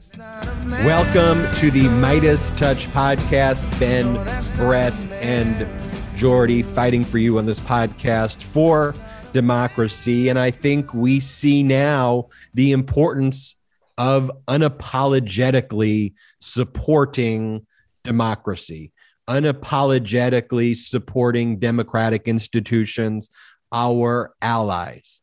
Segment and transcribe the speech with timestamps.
[0.00, 3.68] Welcome to the Meidas Touch podcast.
[3.78, 4.14] Ben,
[4.56, 5.68] Brett, and
[6.16, 8.94] Jordy fighting for you on this podcast for
[9.34, 10.30] democracy.
[10.30, 13.56] And I think we see now the importance
[13.98, 17.66] of unapologetically supporting
[18.02, 18.92] democracy,
[19.28, 23.28] unapologetically supporting democratic institutions,
[23.70, 25.20] our allies.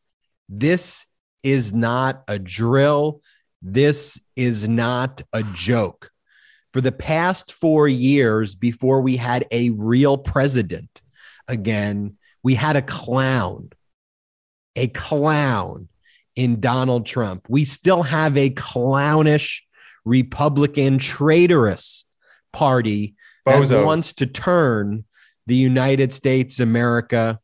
[0.48, 1.04] This
[1.42, 3.22] is not a drill.
[3.62, 6.10] This is not a joke.
[6.72, 11.00] For the past four years, before we had a real president,
[11.48, 13.70] again, we had a clown,
[14.76, 15.88] a clown
[16.36, 17.46] in Donald Trump.
[17.48, 19.64] We still have a clownish
[20.04, 22.04] Republican traitorous
[22.52, 23.16] party
[23.46, 23.68] Bozos.
[23.68, 25.04] that wants to turn
[25.46, 27.40] the United States, America,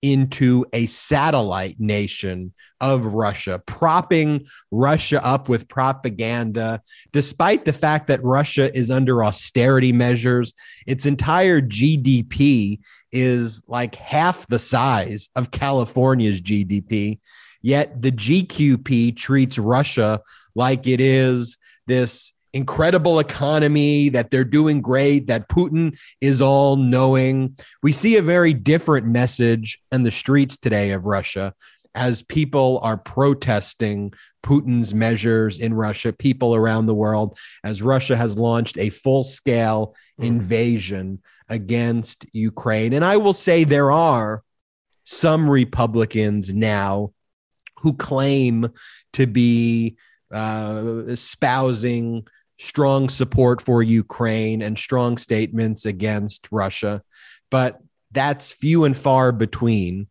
[0.00, 6.82] into a satellite nation of Russia, propping Russia up with propaganda,
[7.12, 10.52] despite the fact that Russia is under austerity measures.
[10.86, 12.80] Its entire GDP
[13.12, 17.18] is like half the size of California's GDP.
[17.62, 20.20] Yet the GQP treats Russia
[20.54, 27.56] like it is this incredible economy, that they're doing great, that Putin is all knowing.
[27.82, 31.54] We see a very different message in the streets today of Russia
[31.94, 38.38] as people are protesting Putin's measures in Russia, people around the world, as Russia has
[38.38, 40.26] launched a full scale mm.
[40.26, 42.92] invasion against Ukraine.
[42.92, 44.42] And I will say there are
[45.04, 47.12] some Republicans now
[47.80, 48.68] who claim
[49.14, 49.96] to be
[50.32, 52.26] uh, espousing
[52.58, 57.02] strong support for Ukraine and strong statements against Russia,
[57.50, 57.80] but
[58.10, 60.08] that's few and far between.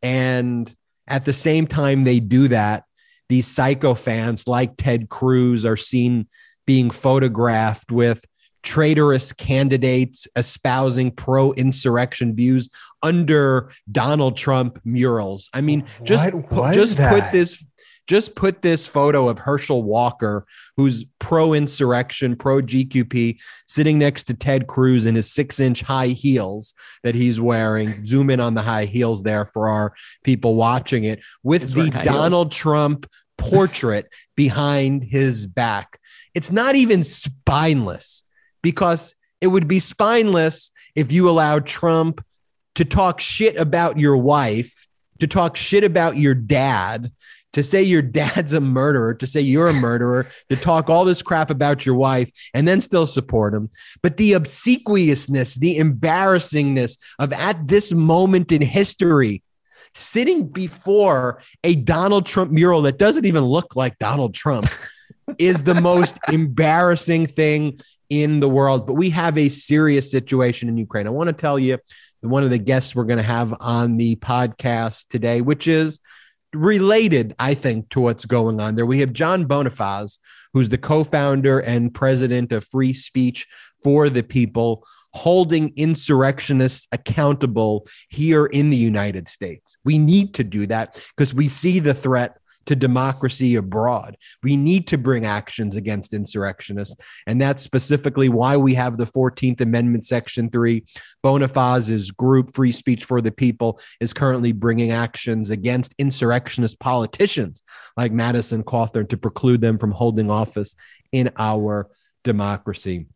[0.00, 0.74] And
[1.08, 2.84] at the same time, they do that.
[3.28, 6.28] These psycho fans like Ted Cruz are seen
[6.66, 8.24] being photographed with
[8.68, 12.68] traitorous candidates espousing pro insurrection views
[13.02, 15.48] under Donald Trump murals.
[15.54, 16.28] I mean, just,
[16.74, 17.64] just put this
[18.06, 24.34] just put this photo of Herschel Walker, who's pro insurrection, pro GQP, sitting next to
[24.34, 28.04] Ted Cruz in his six inch high heels that he's wearing.
[28.04, 29.94] Zoom in on the high heels there for our
[30.24, 32.60] people watching it with he's the Donald heels.
[32.60, 33.06] Trump
[33.38, 35.98] portrait behind his back.
[36.34, 38.24] It's not even spineless
[38.62, 42.24] because it would be spineless if you allowed Trump
[42.74, 44.86] to talk shit about your wife,
[45.20, 47.12] to talk shit about your dad,
[47.52, 51.22] to say your dad's a murderer, to say you're a murderer, to talk all this
[51.22, 53.70] crap about your wife and then still support him.
[54.02, 59.42] But the obsequiousness, the embarrassingness of at this moment in history,
[59.94, 64.68] sitting before a Donald Trump mural that doesn't even look like Donald Trump
[65.38, 67.78] is the most embarrassing thing
[68.10, 68.86] in the world.
[68.86, 71.06] But we have a serious situation in Ukraine.
[71.06, 71.78] I want to tell you
[72.20, 76.00] one of the guests we're going to have on the podcast today, which is
[76.52, 78.86] related, I think, to what's going on there.
[78.86, 80.18] We have John Bonifaz,
[80.52, 83.46] who's the co founder and president of Free Speech
[83.82, 89.76] for the People, holding insurrectionists accountable here in the United States.
[89.84, 94.16] We need to do that because we see the threat to democracy abroad.
[94.42, 96.96] We need to bring actions against insurrectionists.
[97.26, 100.84] And that's specifically why we have the 14th Amendment, Section 3.
[101.24, 107.62] Bonifaz's group, Free Speech for the People, is currently bringing actions against insurrectionist politicians
[107.96, 110.74] like Madison Cawthorn to preclude them from holding office
[111.10, 111.88] in our
[112.22, 113.06] democracy.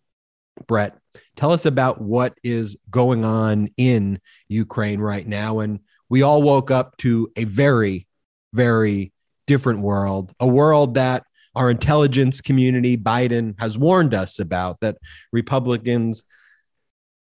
[0.67, 0.97] Brett,
[1.37, 5.59] tell us about what is going on in Ukraine right now.
[5.59, 8.07] And we all woke up to a very,
[8.55, 9.12] very
[9.47, 14.97] different world, a world that our intelligence community, Biden, has warned us about that
[15.33, 16.25] Republicans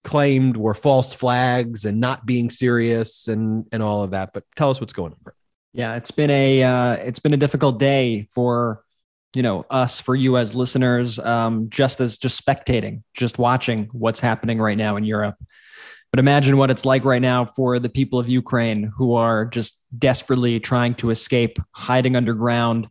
[0.04, 4.30] claimed were false flags and not being serious and and all of that.
[4.32, 5.32] But tell us what's going on.
[5.72, 8.82] Yeah, it's been a uh, it's been a difficult day for
[9.34, 14.20] you know us for you as listeners, um, just as just spectating, just watching what's
[14.20, 15.36] happening right now in Europe.
[16.12, 19.84] But imagine what it's like right now for the people of Ukraine who are just
[19.96, 22.88] desperately trying to escape, hiding underground,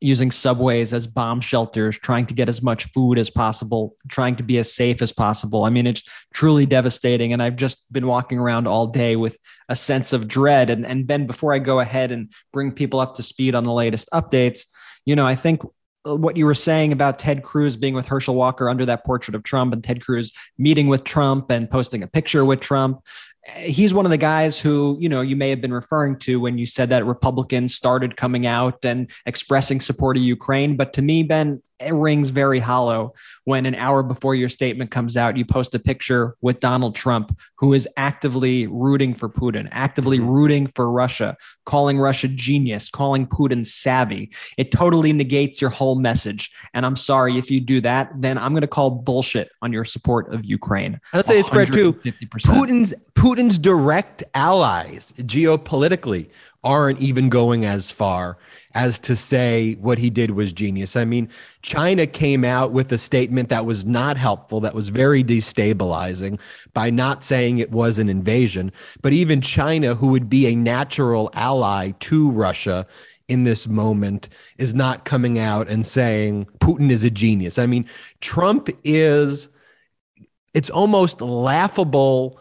[0.00, 4.42] using subways as bomb shelters, trying to get as much food as possible, trying to
[4.42, 5.64] be as safe as possible.
[5.64, 6.02] I mean, it's
[6.34, 7.32] truly devastating.
[7.32, 9.38] And I've just been walking around all day with
[9.68, 10.70] a sense of dread.
[10.70, 13.72] And, and Ben, before I go ahead and bring people up to speed on the
[13.72, 14.66] latest updates,
[15.06, 15.62] you know, I think
[16.04, 19.34] Uh, what you were saying about Ted Cruz being with Herschel Walker under that portrait
[19.34, 23.00] of Trump and Ted Cruz meeting with Trump and posting a picture with Trump.
[23.56, 26.58] He's one of the guys who, you know, you may have been referring to when
[26.58, 30.76] you said that Republicans started coming out and expressing support of Ukraine.
[30.76, 33.14] But to me, Ben, rings very hollow
[33.44, 37.36] when an hour before your statement comes out, you post a picture with Donald Trump,
[37.56, 40.28] who is actively rooting for Putin, actively mm-hmm.
[40.28, 41.36] rooting for Russia,
[41.66, 44.30] calling Russia genius, calling Putin savvy.
[44.56, 46.50] It totally negates your whole message.
[46.74, 49.84] And I'm sorry if you do that, then I'm going to call bullshit on your
[49.84, 51.00] support of Ukraine.
[51.12, 51.94] I'll say it's spread too.
[51.94, 56.30] Putin's Putin's direct allies geopolitically
[56.64, 58.38] aren't even going as far
[58.74, 60.94] as to say what he did was genius.
[60.96, 61.28] I mean,
[61.60, 66.38] China came out with a statement that was not helpful, that was very destabilizing
[66.72, 68.72] by not saying it was an invasion.
[69.02, 72.86] But even China, who would be a natural ally to Russia,
[73.28, 74.28] in this moment
[74.58, 77.58] is not coming out and saying Putin is a genius.
[77.58, 77.86] I mean,
[78.20, 79.48] Trump is,
[80.52, 82.38] it's almost laughable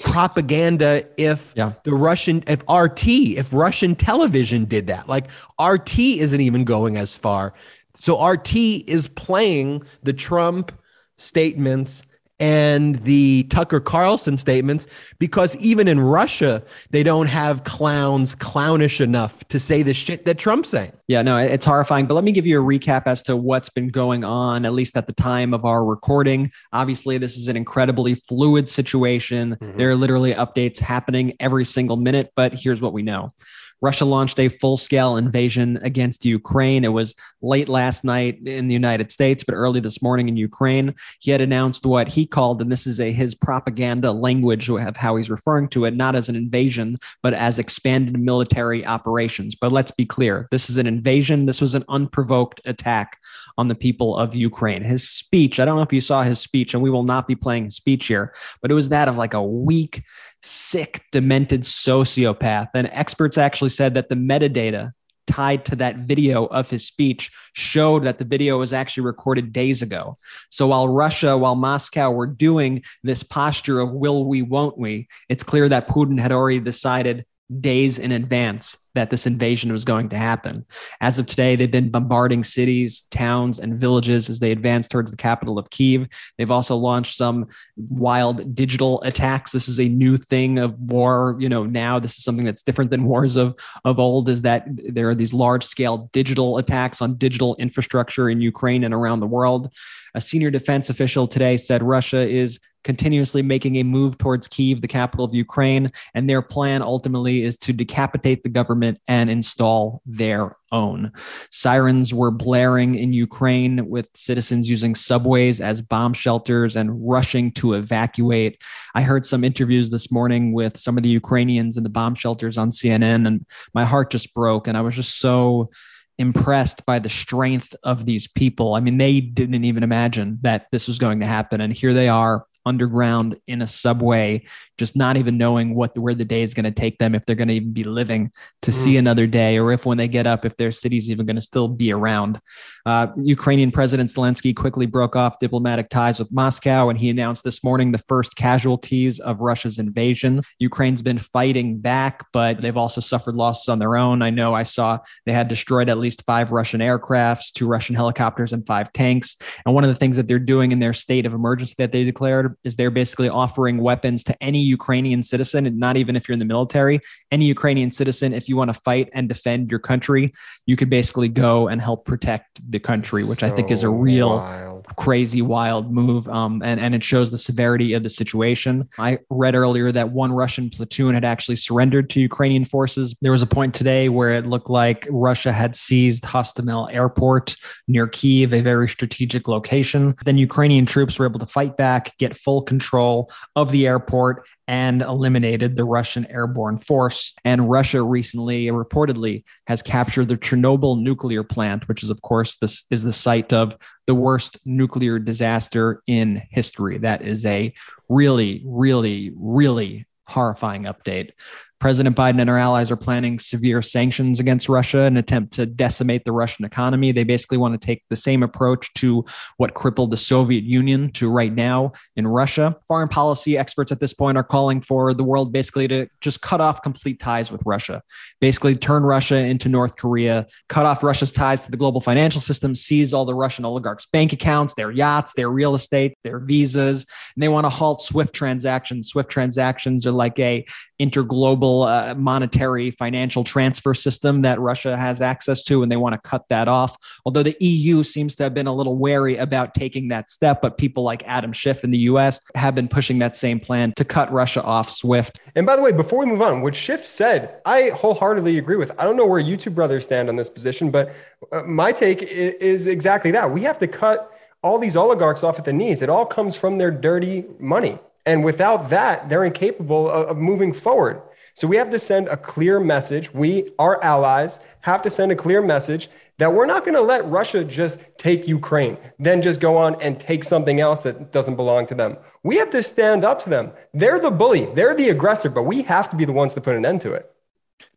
[0.00, 1.72] propaganda if yeah.
[1.84, 5.08] the Russian, if RT, if Russian television did that.
[5.08, 5.26] Like
[5.62, 7.54] RT isn't even going as far.
[7.94, 10.72] So RT is playing the Trump
[11.16, 12.02] statements
[12.38, 14.86] and the Tucker Carlson statements
[15.18, 20.38] because even in Russia, they don't have clowns clownish enough to say the shit that
[20.38, 20.92] Trump's saying.
[21.08, 22.06] Yeah, no, it's horrifying.
[22.06, 24.96] But let me give you a recap as to what's been going on, at least
[24.96, 26.50] at the time of our recording.
[26.72, 29.56] Obviously, this is an incredibly fluid situation.
[29.56, 29.78] Mm-hmm.
[29.78, 33.32] There are literally updates happening every single minute, but here's what we know.
[33.82, 36.84] Russia launched a full scale invasion against Ukraine.
[36.84, 40.94] It was late last night in the United States, but early this morning in Ukraine.
[41.20, 45.16] He had announced what he called, and this is a his propaganda language of how
[45.16, 49.54] he's referring to it, not as an invasion, but as expanded military operations.
[49.54, 51.46] But let's be clear this is an invasion.
[51.46, 53.18] This was an unprovoked attack
[53.58, 54.82] on the people of Ukraine.
[54.82, 57.34] His speech, I don't know if you saw his speech, and we will not be
[57.34, 60.02] playing his speech here, but it was that of like a weak,
[60.46, 62.68] sick, demented sociopath.
[62.74, 64.92] And experts actually said that the metadata
[65.26, 69.82] tied to that video of his speech showed that the video was actually recorded days
[69.82, 70.16] ago.
[70.50, 75.42] So while Russia, while Moscow were doing this posture of will we, won't we, it's
[75.42, 77.26] clear that Putin had already decided
[77.60, 80.66] days in advance that this invasion was going to happen.
[81.00, 85.16] As of today, they've been bombarding cities, towns, and villages as they advance towards the
[85.16, 86.08] capital of Kiev.
[86.36, 87.46] They've also launched some
[87.76, 89.52] wild digital attacks.
[89.52, 91.36] This is a new thing of war.
[91.38, 93.54] You know, now this is something that's different than wars of,
[93.84, 98.40] of old, is that there are these large scale digital attacks on digital infrastructure in
[98.40, 99.70] Ukraine and around the world.
[100.16, 104.88] A senior defense official today said Russia is continuously making a move towards Kiev, the
[104.88, 110.56] capital of Ukraine, and their plan ultimately is to decapitate the government and install their
[110.72, 111.12] own.
[111.50, 117.74] Sirens were blaring in Ukraine with citizens using subways as bomb shelters and rushing to
[117.74, 118.62] evacuate.
[118.94, 122.56] I heard some interviews this morning with some of the Ukrainians in the bomb shelters
[122.56, 124.66] on CNN, and my heart just broke.
[124.66, 125.68] And I was just so
[126.18, 128.74] impressed by the strength of these people.
[128.74, 131.60] I mean, they didn't even imagine that this was going to happen.
[131.60, 134.44] And here they are underground in a subway,
[134.76, 137.36] just not even knowing what where the day is going to take them, if they're
[137.36, 138.30] going to even be living
[138.62, 138.74] to mm.
[138.74, 141.42] see another day, or if when they get up, if their city's even going to
[141.42, 142.40] still be around.
[142.84, 147.64] Uh, Ukrainian President Zelensky quickly broke off diplomatic ties with Moscow, and he announced this
[147.64, 150.42] morning the first casualties of Russia's invasion.
[150.58, 154.22] Ukraine's been fighting back, but they've also suffered losses on their own.
[154.22, 158.52] I know I saw they had destroyed at least five Russian aircrafts, two Russian helicopters,
[158.52, 159.36] and five tanks.
[159.64, 162.04] And one of the things that they're doing in their state of emergency that they
[162.04, 166.34] declared is they're basically offering weapons to any Ukrainian citizen, and not even if you're
[166.34, 170.32] in the military, any Ukrainian citizen, if you want to fight and defend your country,
[170.66, 173.90] you could basically go and help protect the country, which so I think is a
[173.90, 174.75] real wild.
[174.96, 176.28] Crazy, wild move.
[176.28, 178.88] Um, and, and it shows the severity of the situation.
[178.98, 183.14] I read earlier that one Russian platoon had actually surrendered to Ukrainian forces.
[183.20, 187.56] There was a point today where it looked like Russia had seized Hostomel Airport
[187.88, 190.14] near Kiev, a very strategic location.
[190.24, 195.02] Then Ukrainian troops were able to fight back, get full control of the airport, and
[195.02, 197.32] eliminated the Russian airborne force.
[197.44, 202.84] And Russia recently, reportedly, has captured the Chernobyl nuclear plant, which is, of course, this
[202.90, 206.98] is the site of the worst nuclear disaster in history.
[206.98, 207.72] That is a
[208.08, 211.30] really, really, really horrifying update.
[211.78, 215.66] President Biden and our allies are planning severe sanctions against Russia in an attempt to
[215.66, 217.12] decimate the Russian economy.
[217.12, 219.24] They basically want to take the same approach to
[219.58, 222.76] what crippled the Soviet Union to right now in Russia.
[222.88, 226.60] Foreign policy experts at this point are calling for the world basically to just cut
[226.62, 228.02] off complete ties with Russia,
[228.40, 232.74] basically turn Russia into North Korea, cut off Russia's ties to the global financial system,
[232.74, 237.04] seize all the Russian oligarchs' bank accounts, their yachts, their real estate, their visas,
[237.34, 239.08] and they want to halt SWIFT transactions.
[239.08, 240.64] SWIFT transactions are like a
[241.00, 246.28] interglobal uh, monetary financial transfer system that Russia has access to, and they want to
[246.28, 246.96] cut that off.
[247.24, 250.78] Although the EU seems to have been a little wary about taking that step, but
[250.78, 254.32] people like Adam Schiff in the US have been pushing that same plan to cut
[254.32, 255.38] Russia off SWIFT.
[255.54, 258.92] And by the way, before we move on, what Schiff said, I wholeheartedly agree with.
[258.98, 261.14] I don't know where you two brothers stand on this position, but
[261.52, 263.50] uh, my take is exactly that.
[263.50, 266.02] We have to cut all these oligarchs off at the knees.
[266.02, 267.98] It all comes from their dirty money.
[268.26, 271.22] And without that, they're incapable of, of moving forward.
[271.54, 273.32] So we have to send a clear message.
[273.32, 277.26] We, our allies, have to send a clear message that we're not going to let
[277.30, 281.86] Russia just take Ukraine, then just go on and take something else that doesn't belong
[281.86, 282.18] to them.
[282.42, 283.72] We have to stand up to them.
[283.94, 286.76] They're the bully, they're the aggressor, but we have to be the ones to put
[286.76, 287.32] an end to it.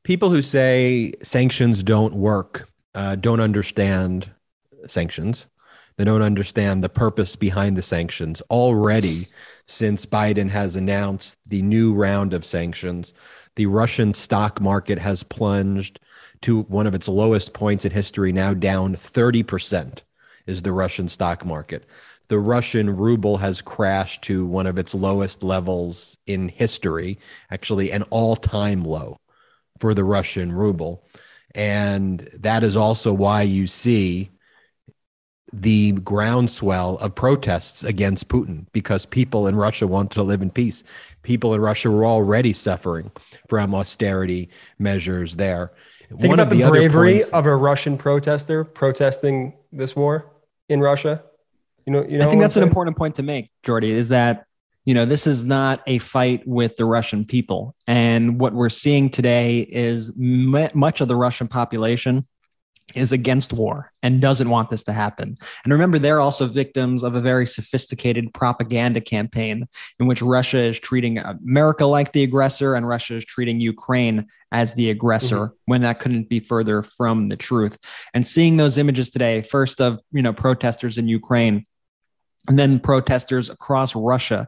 [0.04, 4.32] People who say sanctions don't work uh, don't understand
[4.88, 5.48] sanctions.
[5.98, 8.42] They don't understand the purpose behind the sanctions.
[8.50, 9.28] Already,
[9.70, 13.14] since Biden has announced the new round of sanctions,
[13.56, 16.00] the Russian stock market has plunged
[16.42, 20.00] to one of its lowest points in history, now down 30%
[20.48, 21.86] is the Russian stock market.
[22.30, 27.20] The Russian ruble has crashed to one of its lowest levels in history,
[27.52, 29.18] actually, an all time low
[29.78, 31.06] for the Russian ruble.
[31.54, 34.32] And that is also why you see
[35.52, 40.84] the groundswell of protests against Putin because people in Russia wanted to live in peace.
[41.24, 43.12] People in Russia were already suffering
[43.48, 45.72] from austerity measures there.
[46.10, 50.32] Think One about of the, the bravery points, of a Russian protester protesting this war
[50.68, 51.24] in Russia.
[51.86, 52.26] You know, you know.
[52.26, 53.92] I think that's an important point to make, Jordy.
[53.92, 54.46] Is that
[54.86, 59.10] you know this is not a fight with the Russian people, and what we're seeing
[59.10, 62.28] today is m- much of the Russian population
[62.96, 65.36] is against war and doesn't want this to happen.
[65.64, 69.68] And remember, they're also victims of a very sophisticated propaganda campaign
[70.00, 74.74] in which Russia is treating America like the aggressor and Russia is treating Ukraine as
[74.74, 75.56] the aggressor mm-hmm.
[75.66, 77.78] when that couldn't be further from the truth.
[78.14, 81.66] And seeing those images today, first of, you know, protesters in Ukraine
[82.48, 84.48] and then protesters across Russia.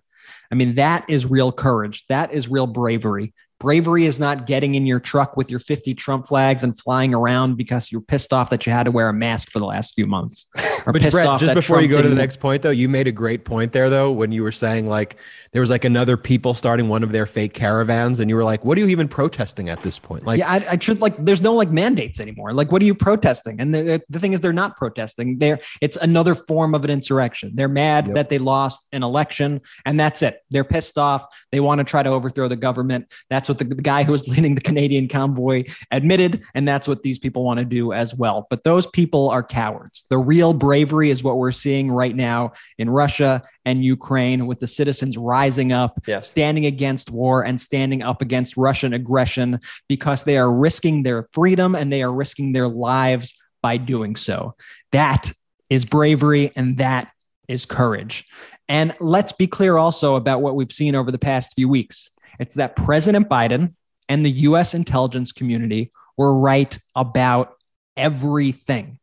[0.51, 2.05] I mean, that is real courage.
[2.07, 3.33] That is real bravery.
[3.61, 7.57] Bravery is not getting in your truck with your 50 Trump flags and flying around
[7.57, 10.07] because you're pissed off that you had to wear a mask for the last few
[10.07, 10.47] months.
[10.83, 13.05] Or but Brett, just before Trump you go to the next point, though, you made
[13.05, 15.15] a great point there, though, when you were saying like
[15.51, 18.65] there was like another people starting one of their fake caravans, and you were like,
[18.65, 21.23] "What are you even protesting at this point?" Like, yeah, I, I should like.
[21.23, 22.51] There's no like mandates anymore.
[22.53, 23.61] Like, what are you protesting?
[23.61, 25.37] And the, the thing is, they're not protesting.
[25.37, 27.51] They're it's another form of an insurrection.
[27.53, 28.15] They're mad yep.
[28.15, 30.41] that they lost an election, and that's it.
[30.49, 31.27] They're pissed off.
[31.51, 33.05] They want to try to overthrow the government.
[33.29, 37.03] That's what the, the guy who was leading the Canadian convoy admitted, and that's what
[37.03, 38.47] these people want to do as well.
[38.49, 40.05] But those people are cowards.
[40.09, 44.67] The real bravery is what we're seeing right now in Russia and Ukraine, with the
[44.67, 46.29] citizens rising up, yes.
[46.29, 51.75] standing against war and standing up against Russian aggression because they are risking their freedom
[51.75, 54.55] and they are risking their lives by doing so.
[54.91, 55.31] That
[55.69, 57.11] is bravery and that
[57.47, 58.25] is courage.
[58.67, 62.09] And let's be clear also about what we've seen over the past few weeks.
[62.41, 63.75] It's that President Biden
[64.09, 67.53] and the US intelligence community were right about
[67.95, 68.97] everything,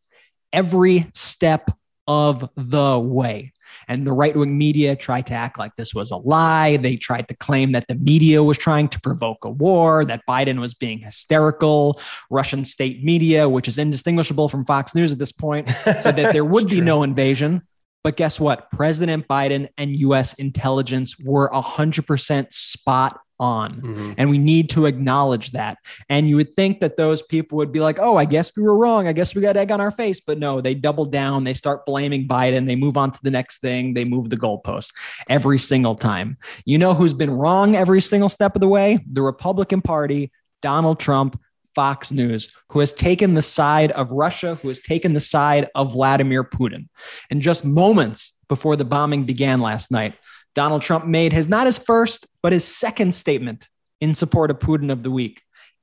[0.52, 1.70] every step
[2.08, 3.52] of the way.
[3.86, 6.78] And the right wing media tried to act like this was a lie.
[6.78, 10.60] They tried to claim that the media was trying to provoke a war, that Biden
[10.60, 12.00] was being hysterical.
[12.30, 16.44] Russian state media, which is indistinguishable from Fox News at this point, said that there
[16.52, 17.62] would be no invasion.
[18.02, 18.70] But guess what?
[18.72, 23.80] President Biden and US intelligence were 100% spot on.
[23.80, 24.12] Mm-hmm.
[24.18, 25.78] And we need to acknowledge that.
[26.08, 28.76] And you would think that those people would be like, oh, I guess we were
[28.76, 29.08] wrong.
[29.08, 30.20] I guess we got egg on our face.
[30.20, 31.44] But no, they double down.
[31.44, 32.66] They start blaming Biden.
[32.66, 33.94] They move on to the next thing.
[33.94, 34.92] They move the goalpost
[35.28, 36.38] every single time.
[36.64, 39.04] You know who's been wrong every single step of the way?
[39.12, 41.40] The Republican Party, Donald Trump.
[41.74, 45.92] Fox News, who has taken the side of Russia, who has taken the side of
[45.92, 46.88] Vladimir Putin.
[47.30, 50.14] And just moments before the bombing began last night,
[50.58, 53.68] Donald Trump made his not his first, but his second statement
[54.00, 55.40] in support of Putin of the week.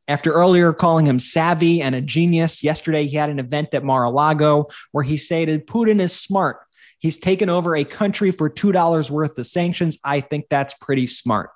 [0.10, 4.04] After earlier calling him savvy and a genius, yesterday he had an event at Mar
[4.04, 6.58] a Lago where he stated Putin is smart.
[7.00, 9.98] He's taken over a country for $2 worth of sanctions.
[10.04, 11.52] I think that's pretty smart.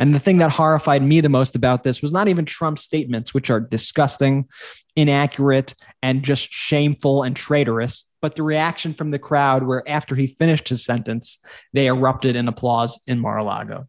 [0.00, 3.32] And the thing that horrified me the most about this was not even Trump's statements,
[3.32, 4.48] which are disgusting,
[4.96, 10.26] inaccurate, and just shameful and traitorous, but the reaction from the crowd, where after he
[10.26, 11.36] finished his sentence,
[11.74, 13.86] they erupted in applause in Mar a Lago.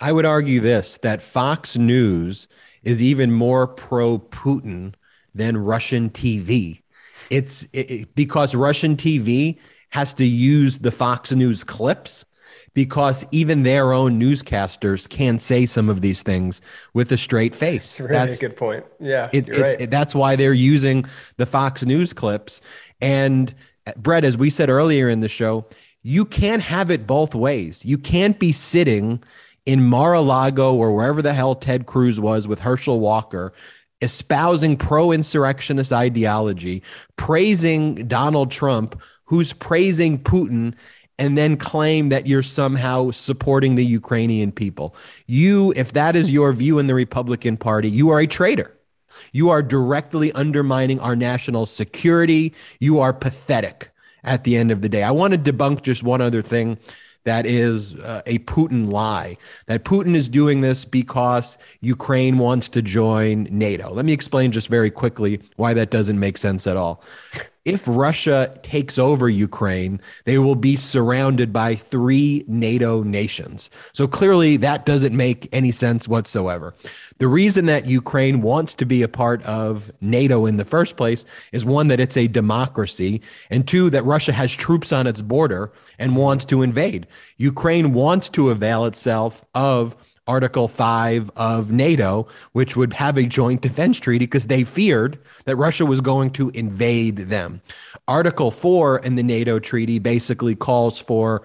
[0.00, 2.46] I would argue this that Fox News
[2.84, 4.94] is even more pro Putin
[5.34, 6.82] than Russian TV.
[7.28, 9.58] It's it, because Russian TV
[9.90, 12.24] has to use the Fox News clips
[12.76, 16.60] because even their own newscasters can't say some of these things
[16.92, 17.96] with a straight face.
[17.96, 18.84] That's really that's, a good point.
[19.00, 19.80] Yeah, it, right.
[19.80, 21.06] it, that's why they're using
[21.38, 22.60] the Fox News clips.
[23.00, 23.54] And
[23.86, 25.66] uh, Brett, as we said earlier in the show,
[26.02, 27.84] you can't have it both ways.
[27.84, 29.22] You can't be sitting
[29.64, 33.52] in Mar-a-Lago or wherever the hell Ted Cruz was with Herschel Walker
[34.02, 36.82] espousing pro insurrectionist ideology,
[37.16, 40.74] praising Donald Trump, who's praising Putin,
[41.18, 44.94] and then claim that you're somehow supporting the Ukrainian people.
[45.26, 48.75] You, if that is your view in the Republican Party, you are a traitor.
[49.32, 52.54] You are directly undermining our national security.
[52.80, 53.90] You are pathetic
[54.24, 55.02] at the end of the day.
[55.02, 56.78] I want to debunk just one other thing
[57.24, 59.36] that is uh, a Putin lie.
[59.66, 63.92] That Putin is doing this because Ukraine wants to join NATO.
[63.92, 67.02] Let me explain just very quickly why that doesn't make sense at all
[67.66, 73.70] if Russia takes over Ukraine, they will be surrounded by three NATO nations.
[73.92, 76.74] So clearly, that doesn't make any sense whatsoever.
[77.18, 81.24] The reason that Ukraine wants to be a part of NATO in the first place
[81.50, 83.20] is one, that it's a democracy,
[83.50, 87.08] and two, that Russia has troops on its border and wants to invade.
[87.36, 93.60] Ukraine wants to avail itself of Article 5 of NATO, which would have a joint
[93.60, 97.60] defense treaty because they feared that Russia was going to invade them.
[98.08, 101.44] Article 4 in the NATO treaty basically calls for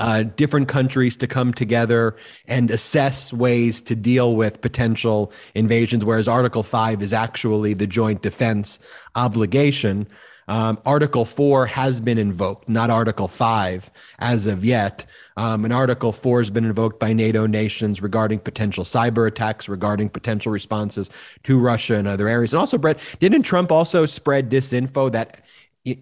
[0.00, 2.16] uh, different countries to come together
[2.46, 8.22] and assess ways to deal with potential invasions, whereas Article 5 is actually the joint
[8.22, 8.78] defense
[9.14, 10.08] obligation.
[10.50, 13.88] Um, Article 4 has been invoked, not Article 5
[14.18, 15.06] as of yet.
[15.36, 20.08] Um, and Article 4 has been invoked by NATO nations regarding potential cyber attacks, regarding
[20.08, 21.08] potential responses
[21.44, 22.52] to Russia and other areas.
[22.52, 25.40] And also, Brett, didn't Trump also spread disinfo that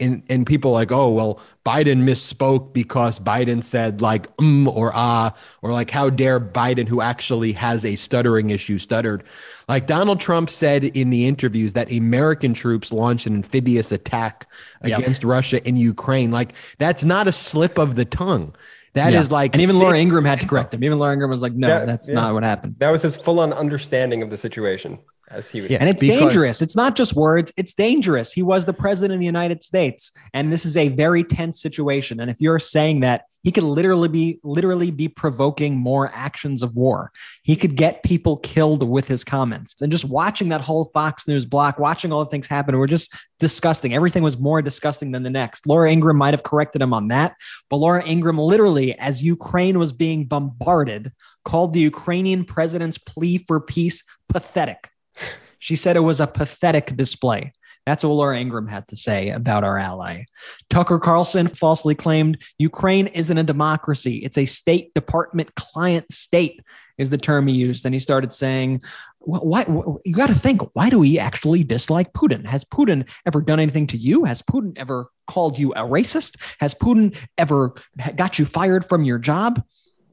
[0.00, 5.34] and, and people like, oh, well, Biden misspoke because Biden said like um or ah,
[5.62, 9.22] or like, how dare Biden, who actually has a stuttering issue, stuttered.
[9.68, 14.48] Like Donald Trump said in the interviews that American troops launched an amphibious attack
[14.80, 15.28] against yep.
[15.28, 16.30] Russia in Ukraine.
[16.30, 18.54] Like, that's not a slip of the tongue.
[18.94, 19.20] That yeah.
[19.20, 19.82] is like, and even sick.
[19.82, 20.82] Laura Ingraham had to correct him.
[20.82, 22.14] Even Laura Ingraham was like, "No, that, that's yeah.
[22.14, 24.98] not what happened." That was his full-on understanding of the situation
[25.30, 25.70] as he would.
[25.70, 26.62] Yeah, and it's because, dangerous.
[26.62, 28.32] It's not just words, it's dangerous.
[28.32, 32.20] He was the president of the United States, and this is a very tense situation.
[32.20, 36.74] And if you're saying that he could literally be literally be provoking more actions of
[36.74, 37.12] war.
[37.42, 39.80] He could get people killed with his comments.
[39.80, 43.14] And just watching that whole Fox News block, watching all the things happen, were just
[43.38, 43.94] disgusting.
[43.94, 45.66] Everything was more disgusting than the next.
[45.66, 47.36] Laura Ingraham might have corrected him on that,
[47.70, 51.12] but Laura Ingraham literally, as Ukraine was being bombarded,
[51.44, 54.90] called the Ukrainian president's plea for peace pathetic.
[55.58, 57.52] She said it was a pathetic display.
[57.88, 60.24] That's what Laura Ingraham had to say about our ally.
[60.68, 64.18] Tucker Carlson falsely claimed Ukraine isn't a democracy.
[64.18, 66.60] It's a State Department client state,
[66.98, 67.86] is the term he used.
[67.86, 68.82] And he started saying,
[69.20, 69.64] why,
[70.04, 72.44] you got to think, why do we actually dislike Putin?
[72.44, 74.24] Has Putin ever done anything to you?
[74.24, 76.36] Has Putin ever called you a racist?
[76.60, 77.74] Has Putin ever
[78.16, 79.62] got you fired from your job?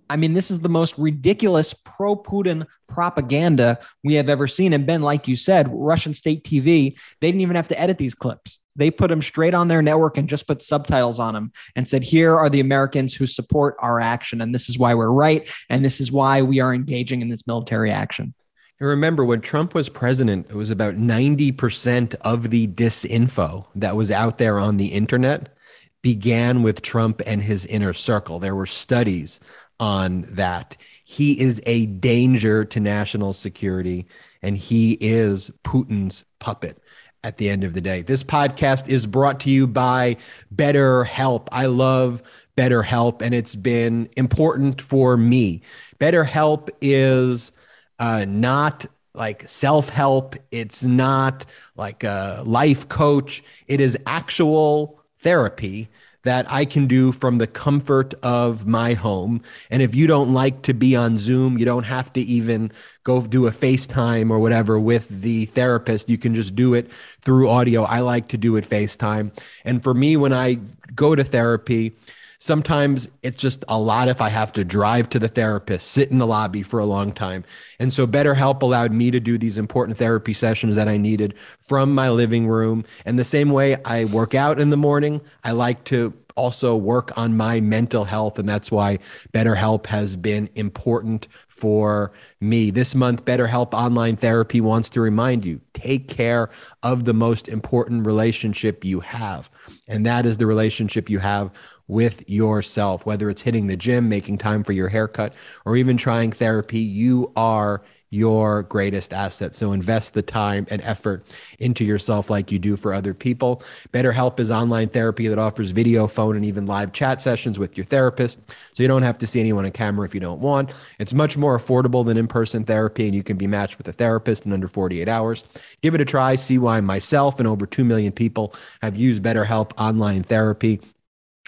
[0.10, 4.74] I mean, this is the most ridiculous pro Putin propaganda we have ever seen.
[4.74, 8.16] And Ben, like you said, Russian state TV, they didn't even have to edit these
[8.16, 8.60] clips.
[8.76, 12.04] They put them straight on their network and just put subtitles on them and said,
[12.04, 14.42] here are the Americans who support our action.
[14.42, 15.50] And this is why we're right.
[15.70, 18.34] And this is why we are engaging in this military action.
[18.80, 24.12] And remember, when Trump was president, it was about 90% of the disinfo that was
[24.12, 25.56] out there on the internet
[26.02, 28.38] began with Trump and his inner circle.
[28.38, 29.40] There were studies
[29.80, 30.78] on that.
[31.04, 34.06] He is a danger to national security,
[34.42, 36.80] and he is Putin's puppet
[37.24, 38.04] at the end of the day.
[38.04, 40.18] This podcast is brought to you by
[40.54, 41.48] BetterHelp.
[41.52, 42.22] I love
[42.56, 45.62] BetterHelp, and it's been important for me.
[46.00, 47.52] BetterHelp is
[47.98, 48.86] uh, not
[49.16, 55.90] like self help, it's not like a life coach, it is actual therapy
[56.26, 59.42] that I can do from the comfort of my home.
[59.70, 62.72] And if you don't like to be on Zoom, you don't have to even
[63.04, 66.10] go do a FaceTime or whatever with the therapist.
[66.10, 67.84] You can just do it through audio.
[67.84, 69.32] I like to do it FaceTime.
[69.64, 70.56] And for me, when I
[70.96, 71.96] go to therapy,
[72.40, 76.18] sometimes it's just a lot if I have to drive to the therapist, sit in
[76.18, 77.44] the lobby for a long time.
[77.80, 81.94] And so BetterHelp allowed me to do these important therapy sessions that I needed from
[81.94, 82.86] my living room.
[83.06, 87.18] And the same way I work out in the morning, I like to also work
[87.18, 88.38] on my mental health.
[88.38, 89.00] And that's why
[89.34, 92.70] BetterHelp has been important for me.
[92.70, 96.50] This month, BetterHelp Online Therapy wants to remind you take care
[96.84, 99.50] of the most important relationship you have.
[99.88, 101.52] And that is the relationship you have
[101.88, 105.34] with yourself, whether it's hitting the gym, making time for your haircut,
[105.66, 106.80] or even trying therapy.
[106.80, 107.84] You are
[108.16, 109.54] your greatest asset.
[109.54, 111.26] So invest the time and effort
[111.60, 113.62] into yourself like you do for other people.
[113.94, 117.86] BetterHelp is online therapy that offers video, phone, and even live chat sessions with your
[117.86, 118.40] therapist.
[118.74, 120.72] So you don't have to see anyone on camera if you don't want.
[120.98, 123.94] It's much more affordable than in person therapy, and you can be matched with a
[123.94, 125.44] therapist in under 48 hours.
[125.82, 126.38] Give it a try.
[126.38, 130.80] See why myself and over 2 million people have used BetterHelp online therapy.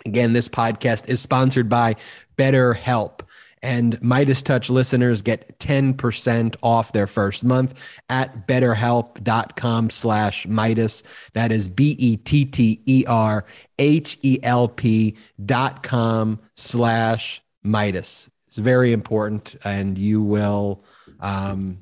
[0.05, 1.95] Again, this podcast is sponsored by
[2.37, 3.21] BetterHelp.
[3.61, 11.03] And Meidas Touch listeners get 10% off their first month at betterhelp.com slash Meidas.
[11.33, 12.27] That is B-E-T-T-E-R-H-E-L-P
[15.45, 18.29] dot com slash Meidas.
[18.45, 20.83] It's very important and you will
[21.19, 21.79] um,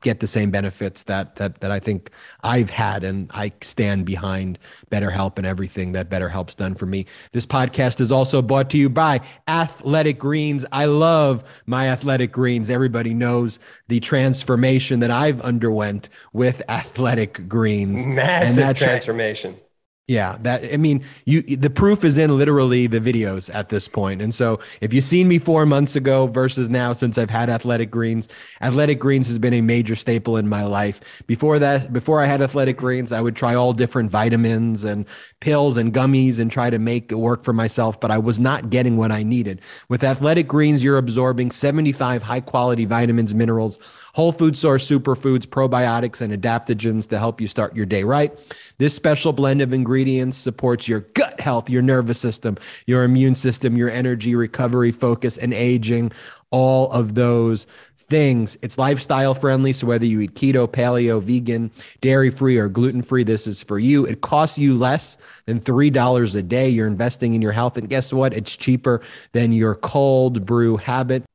[0.00, 2.10] get the same benefits that that that I think
[2.42, 4.58] I've had, and I stand behind
[4.90, 7.06] BetterHelp and everything that BetterHelp's done for me.
[7.32, 10.64] This podcast is also brought to you by Athletic Greens.
[10.70, 12.70] I love my Athletic Greens.
[12.70, 18.06] Everybody knows the transformation that I've underwent with Athletic Greens.
[18.06, 19.54] Massive and that transformation.
[19.54, 19.61] Tra-
[20.08, 24.20] yeah, that I mean, you the proof is in literally the videos at this point.
[24.20, 27.88] And so, if you've seen me 4 months ago versus now since I've had Athletic
[27.88, 28.28] Greens,
[28.60, 31.22] Athletic Greens has been a major staple in my life.
[31.28, 35.06] Before that, before I had Athletic Greens, I would try all different vitamins and
[35.38, 38.70] pills and gummies and try to make it work for myself, but I was not
[38.70, 39.60] getting what I needed.
[39.88, 43.78] With Athletic Greens, you're absorbing 75 high-quality vitamins, minerals,
[44.14, 48.36] whole food source superfoods, probiotics and adaptogens to help you start your day right.
[48.78, 53.34] This special blend of ingredients ingredients supports your gut health, your nervous system, your immune
[53.34, 56.10] system, your energy, recovery, focus, and aging.
[56.50, 57.66] All of those
[58.08, 58.56] things.
[58.62, 59.74] It's lifestyle friendly.
[59.74, 63.78] So whether you eat keto, paleo, vegan, dairy free, or gluten free, this is for
[63.78, 64.06] you.
[64.06, 66.70] It costs you less than $3 a day.
[66.70, 67.76] You're investing in your health.
[67.76, 68.34] And guess what?
[68.34, 69.02] It's cheaper
[69.32, 71.22] than your cold brew habit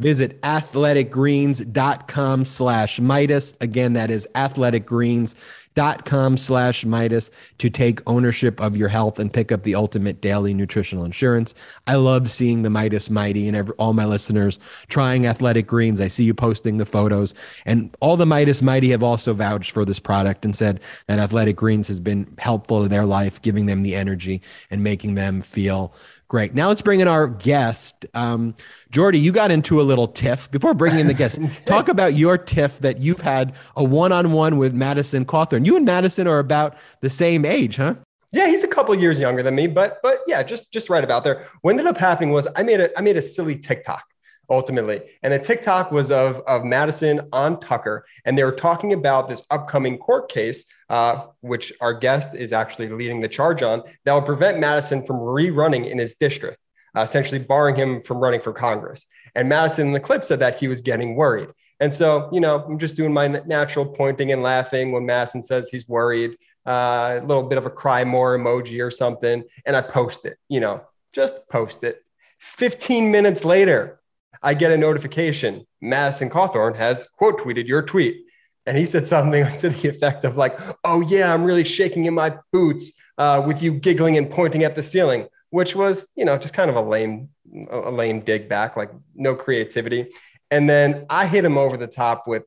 [0.00, 3.54] Visit athleticgreens.com slash Meidas.
[3.60, 9.62] Again, that is athleticgreens.com slash Meidas to take ownership of your health and pick up
[9.62, 11.54] the ultimate daily nutritional insurance.
[11.86, 16.00] I love seeing the Meidas Mighty and every, all my listeners trying Athletic Greens.
[16.00, 17.32] I see you posting the photos
[17.64, 21.54] and all the Meidas Mighty have also vouched for this product and said that Athletic
[21.54, 25.94] Greens has been helpful to their life, giving them the energy and making them feel
[26.34, 26.52] Great.
[26.52, 28.06] Now let's bring in our guest.
[28.12, 28.56] Um,
[28.90, 30.50] Jordy, you got into a little tiff.
[30.50, 34.32] Before bringing in the guest, talk about your tiff that you've had a one on
[34.32, 35.64] one with Madison Cawthorn.
[35.64, 37.94] You and Madison are about the same age, huh?
[38.32, 41.22] Yeah, he's a couple years younger than me, but but yeah, just just right about
[41.22, 41.46] there.
[41.62, 44.02] What ended up happening was I made a I made a silly TikTok
[44.50, 45.02] ultimately.
[45.22, 49.42] And the TikTok was of, of Madison on Tucker, and they were talking about this
[49.50, 54.22] upcoming court case, uh, which our guest is actually leading the charge on, that will
[54.22, 56.58] prevent Madison from rerunning in his district,
[56.96, 59.06] uh, essentially barring him from running for Congress.
[59.34, 61.48] And Madison in the clip said that he was getting worried.
[61.80, 65.68] And so, you know, I'm just doing my natural pointing and laughing when Madison says
[65.68, 69.42] he's worried, uh, a little bit of a cry more emoji or something.
[69.66, 72.02] And I post it, you know, just post it.
[72.38, 74.00] 15 minutes later,
[74.44, 75.66] I get a notification.
[75.80, 78.26] Madison Cawthorn has quote tweeted your tweet.
[78.66, 82.14] And he said something to the effect of like, oh yeah, I'm really shaking in
[82.14, 86.36] my boots uh, with you giggling and pointing at the ceiling, which was, you know,
[86.36, 87.30] just kind of a lame,
[87.70, 90.10] a lame dig back, like no creativity.
[90.50, 92.44] And then I hit him over the top with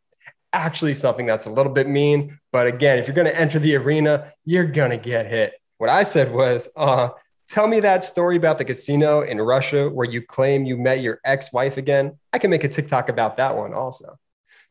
[0.54, 2.40] actually something that's a little bit mean.
[2.52, 5.54] But again, if you're going to enter the arena, you're going to get hit.
[5.80, 7.10] What I said was, uh,
[7.50, 11.20] Tell me that story about the casino in Russia where you claim you met your
[11.24, 12.18] ex wife again.
[12.34, 14.20] I can make a TikTok about that one also.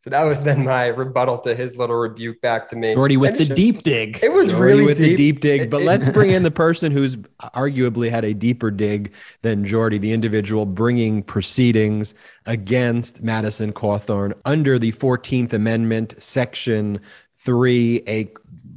[0.07, 2.95] So that was then my rebuttal to his little rebuke back to me.
[2.95, 4.21] Already with the just, deep dig.
[4.23, 5.17] It was Already really with deep.
[5.17, 5.69] the deep dig.
[5.69, 9.13] But let's bring in the person who's arguably had a deeper dig
[9.43, 17.01] than Jordy, the individual bringing proceedings against Madison Cawthorn under the 14th Amendment, Section
[17.39, 18.29] 3, a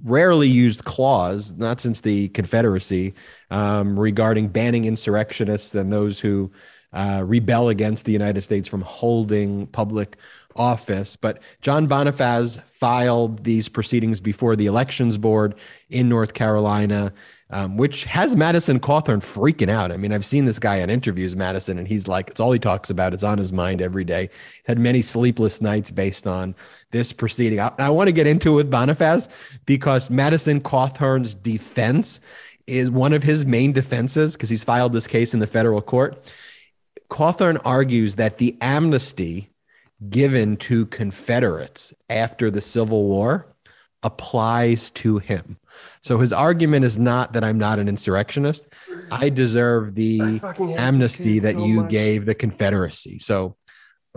[0.03, 3.13] rarely used clause, not since the Confederacy,
[3.51, 6.51] um, regarding banning insurrectionists and those who
[6.91, 10.17] uh, rebel against the United States from holding public
[10.55, 11.15] office.
[11.15, 15.55] But John Bonifaz filed these proceedings before the Elections Board
[15.89, 17.13] in North Carolina
[17.51, 19.91] um, which has Madison Cawthorn freaking out.
[19.91, 22.59] I mean, I've seen this guy on interviews, Madison, and he's like, it's all he
[22.59, 23.13] talks about.
[23.13, 24.29] It's on his mind every day.
[24.57, 26.55] He's had many sleepless nights based on
[26.91, 27.59] this proceeding.
[27.59, 29.27] I, I want to get into it with Bonifaz
[29.65, 32.21] because Madison Cawthorn's defense
[32.67, 36.31] is one of his main defenses because he's filed this case in the federal court.
[37.09, 39.49] Cawthorn argues that the amnesty
[40.07, 43.47] given to Confederates after the Civil War
[44.03, 45.57] applies to him.
[46.01, 48.67] So his argument is not that I'm not an insurrectionist.
[49.11, 51.89] I deserve the I amnesty that so you much.
[51.89, 53.19] gave the Confederacy.
[53.19, 53.57] So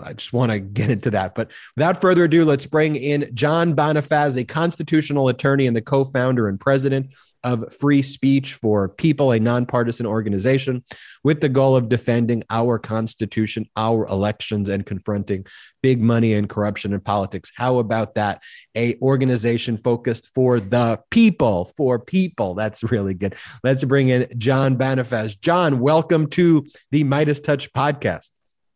[0.01, 1.35] I just want to get into that.
[1.35, 6.05] But without further ado, let's bring in John Bonifaz, a constitutional attorney and the co
[6.05, 10.85] founder and president of Free Speech for People, a nonpartisan organization
[11.25, 15.45] with the goal of defending our Constitution, our elections, and confronting
[15.83, 17.51] big money and corruption in politics.
[17.57, 18.43] How about that?
[18.77, 22.55] A organization focused for the people, for people.
[22.55, 23.35] That's really good.
[23.65, 25.39] Let's bring in John Bonifaz.
[25.39, 28.31] John, welcome to the Meidas Touch podcast.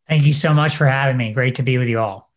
[0.09, 1.33] Thank you so much for having me.
[1.33, 2.31] Great to be with you all.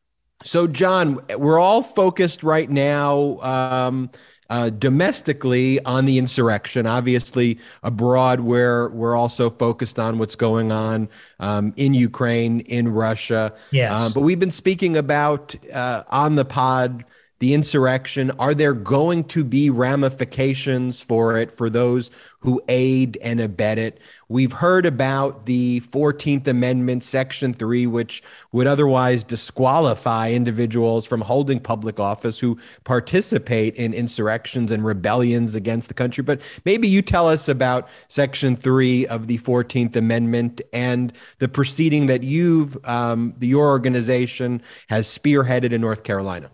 [0.43, 4.09] So, John, we're all focused right now um,
[4.49, 6.87] uh, domestically on the insurrection.
[6.87, 13.53] Obviously, abroad, where we're also focused on what's going on um, in Ukraine, in Russia.
[13.71, 13.91] Yes.
[13.91, 17.03] Uh, but we've been speaking about uh, on the pod
[17.39, 18.31] the insurrection?
[18.31, 23.99] Are there going to be ramifications for it for those who aid and abet it?
[24.27, 28.21] We've heard about the 14th Amendment, Section 3, which
[28.51, 35.87] would otherwise disqualify individuals from holding public office who participate in insurrections and rebellions against
[35.87, 36.23] the country.
[36.23, 42.07] But maybe you tell us about Section 3 of the 14th Amendment and the proceeding
[42.07, 46.51] that you've, um, your organization has spearheaded in North Carolina.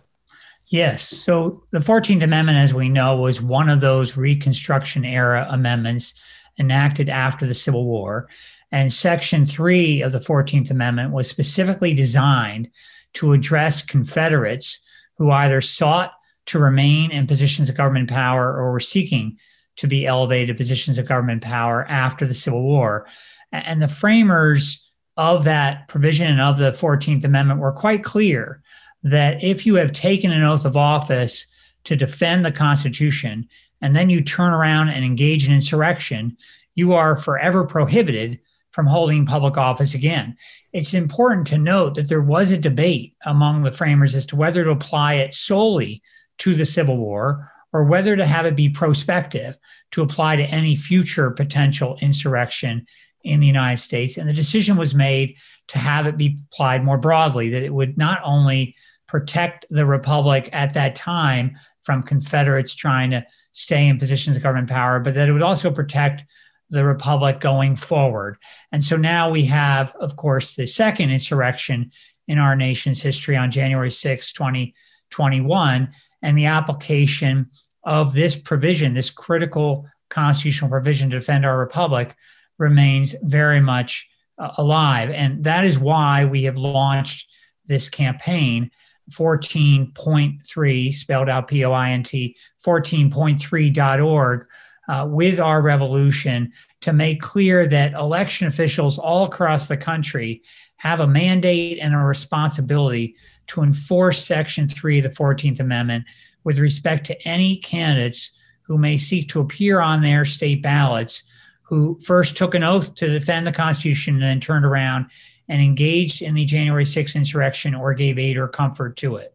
[0.68, 1.08] Yes.
[1.08, 6.14] So the 14th Amendment, as we know, was one of those Reconstruction era amendments
[6.58, 8.28] enacted after the Civil War.
[8.72, 12.70] And Section 3 of the 14th Amendment was specifically designed
[13.14, 14.80] to address Confederates
[15.18, 16.12] who either sought
[16.46, 19.38] to remain in positions of government power or were seeking
[19.76, 23.06] to be elevated to positions of government power after the Civil War.
[23.52, 28.62] And the framers of that provision and of the 14th Amendment were quite clear
[29.06, 31.46] that if you have taken an oath of office
[31.84, 33.48] to defend the Constitution
[33.80, 36.36] and then you turn around and engage in insurrection,
[36.74, 38.40] you are forever prohibited
[38.72, 40.36] from holding public office again.
[40.72, 44.64] It's important to note that there was a debate among the framers as to whether
[44.64, 46.02] to apply it solely
[46.38, 49.56] to the Civil War or whether to have it be prospective
[49.92, 52.86] to apply to any future potential insurrection
[53.22, 54.16] in the United States.
[54.16, 55.36] And the decision was made
[55.68, 58.74] to have it be applied more broadly, that it would not only
[59.06, 64.68] protect the republic at that time from Confederates trying to stay in positions of government
[64.68, 66.24] power, but that it would also protect
[66.70, 68.36] the republic going forward.
[68.72, 71.92] And so now we have, of course, the second insurrection
[72.26, 75.88] in our nation's history on January 6, 2021,
[76.22, 77.50] and the application
[77.84, 82.16] of this provision, this critical constitutional provision to defend our republic,
[82.58, 85.10] remains very much uh, alive.
[85.10, 87.28] And that is why we have launched
[87.66, 88.70] this campaign
[89.12, 94.46] 14.3, spelled out P O I N T, 14.3.org,
[94.88, 100.42] uh, with our revolution to make clear that election officials all across the country
[100.76, 103.16] have a mandate and a responsibility
[103.46, 106.04] to enforce Section 3 of the 14th Amendment
[106.44, 111.22] with respect to any candidates who may seek to appear on their state ballots
[111.62, 115.06] who first took an oath to defend the Constitution and then turned around
[115.48, 119.34] and engaged in the January 6th insurrection or gave aid or comfort to it.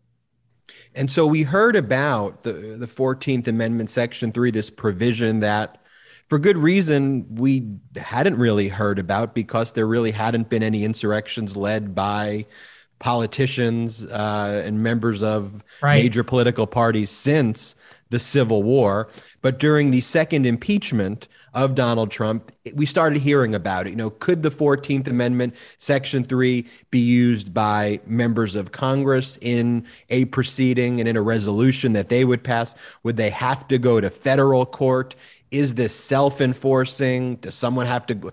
[0.93, 5.81] And so we heard about the, the 14th Amendment, Section 3, this provision that,
[6.27, 11.55] for good reason, we hadn't really heard about because there really hadn't been any insurrections
[11.55, 12.45] led by
[12.99, 16.03] politicians uh, and members of right.
[16.03, 17.75] major political parties since
[18.11, 19.07] the Civil War.
[19.41, 23.91] But during the second impeachment of Donald Trump, we started hearing about it.
[23.91, 29.87] You know, could the 14th Amendment, Section 3, be used by members of Congress in
[30.09, 32.75] a proceeding and in a resolution that they would pass?
[33.03, 35.15] Would they have to go to federal court?
[35.49, 37.37] Is this self enforcing?
[37.37, 38.31] Does someone have to?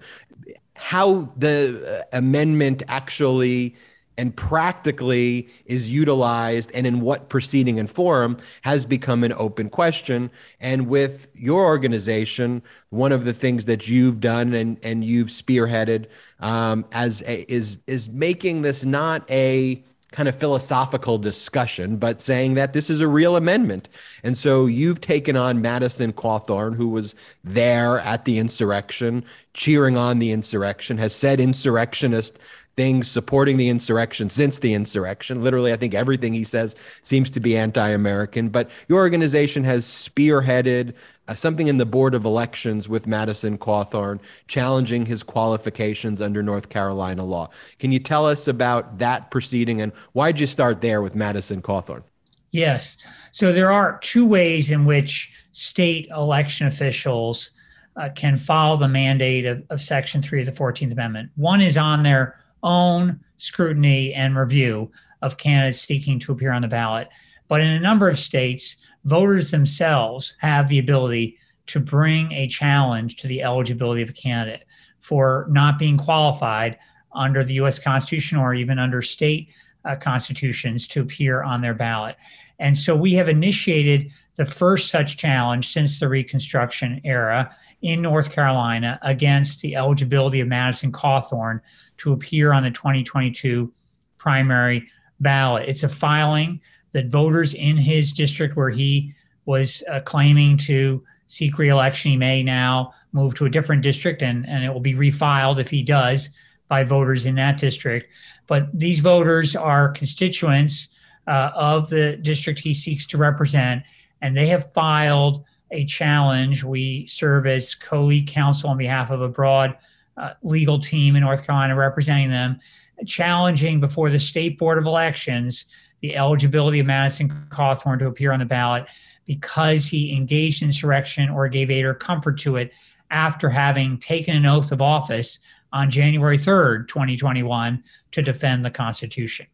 [0.76, 3.74] How the uh, amendment actually
[4.18, 10.30] and practically is utilized and in what proceeding and forum has become an open question.
[10.60, 16.06] And with your organization, one of the things that you've done and, and you've spearheaded
[16.40, 22.54] um, as a, is is making this not a kind of philosophical discussion, but saying
[22.54, 23.88] that this is a real amendment.
[24.22, 30.18] And so you've taken on Madison Cawthorn, who was there at the insurrection, cheering on
[30.18, 32.38] the insurrection, has said insurrectionist
[32.78, 35.42] things supporting the insurrection since the insurrection.
[35.42, 38.50] Literally, I think everything he says seems to be anti American.
[38.50, 40.94] But your organization has spearheaded
[41.26, 46.68] uh, something in the Board of Elections with Madison Cawthorn, challenging his qualifications under North
[46.68, 47.50] Carolina law.
[47.80, 52.04] Can you tell us about that proceeding and why'd you start there with Madison Cawthorn?
[52.52, 52.96] Yes.
[53.32, 57.50] So there are two ways in which state election officials
[57.96, 61.30] uh, can follow the mandate of, of Section 3 of the 14th Amendment.
[61.34, 64.90] One is on their own scrutiny and review
[65.22, 67.08] of candidates seeking to appear on the ballot.
[67.48, 73.16] But in a number of states, voters themselves have the ability to bring a challenge
[73.16, 74.64] to the eligibility of a candidate
[75.00, 76.78] for not being qualified
[77.12, 79.48] under the US Constitution or even under state
[79.84, 82.16] uh, constitutions to appear on their ballot.
[82.58, 88.32] And so we have initiated the first such challenge since the Reconstruction era in North
[88.32, 91.60] Carolina against the eligibility of Madison Cawthorn
[91.98, 93.72] to appear on the 2022
[94.16, 94.88] primary
[95.20, 95.68] ballot.
[95.68, 96.60] It's a filing
[96.92, 102.42] that voters in his district where he was uh, claiming to seek reelection, he may
[102.42, 106.30] now move to a different district and, and it will be refiled if he does
[106.68, 108.08] by voters in that district.
[108.46, 110.88] But these voters are constituents
[111.26, 113.82] uh, of the district he seeks to represent,
[114.22, 116.64] and they have filed a challenge.
[116.64, 119.76] We serve as co lead counsel on behalf of a broad
[120.18, 122.58] uh, legal team in North Carolina representing them,
[123.06, 125.66] challenging before the State Board of Elections
[126.00, 128.86] the eligibility of Madison Cawthorn to appear on the ballot
[129.26, 132.72] because he engaged in insurrection or gave aid or comfort to it
[133.10, 135.38] after having taken an oath of office
[135.72, 139.46] on January 3rd, 2021, to defend the Constitution.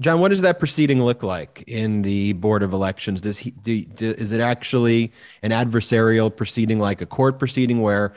[0.00, 3.20] John, what does that proceeding look like in the Board of Elections?
[3.20, 8.12] Does he do, do, is it actually an adversarial proceeding like a court proceeding where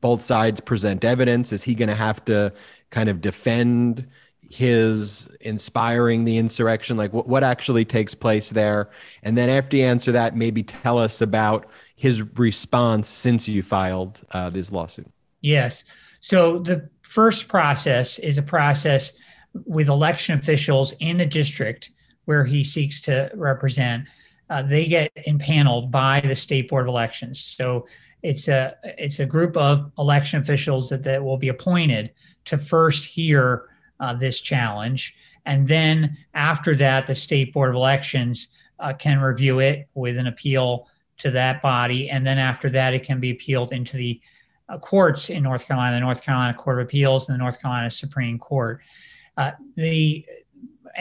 [0.00, 1.52] both sides present evidence?
[1.52, 2.52] Is he going to have to
[2.90, 4.06] kind of defend
[4.50, 6.96] his inspiring the insurrection?
[6.96, 8.90] Like what, what actually takes place there?
[9.22, 14.22] And then after you answer that, maybe tell us about his response since you filed
[14.32, 15.10] uh, this lawsuit.
[15.40, 15.84] Yes.
[16.20, 19.12] So the first process is a process
[19.52, 21.90] with election officials in the district
[22.24, 24.04] where he seeks to represent.
[24.50, 27.38] Uh, they get impaneled by the state board of elections.
[27.38, 27.86] So
[28.22, 32.12] it's a it's a group of election officials that, that will be appointed
[32.46, 33.68] to first hear
[34.00, 35.14] uh, this challenge,
[35.46, 38.48] and then after that, the state board of elections
[38.80, 43.04] uh, can review it with an appeal to that body, and then after that, it
[43.04, 44.20] can be appealed into the
[44.68, 47.90] uh, courts in North Carolina, the North Carolina Court of Appeals, and the North Carolina
[47.90, 48.80] Supreme Court.
[49.36, 50.26] Uh, the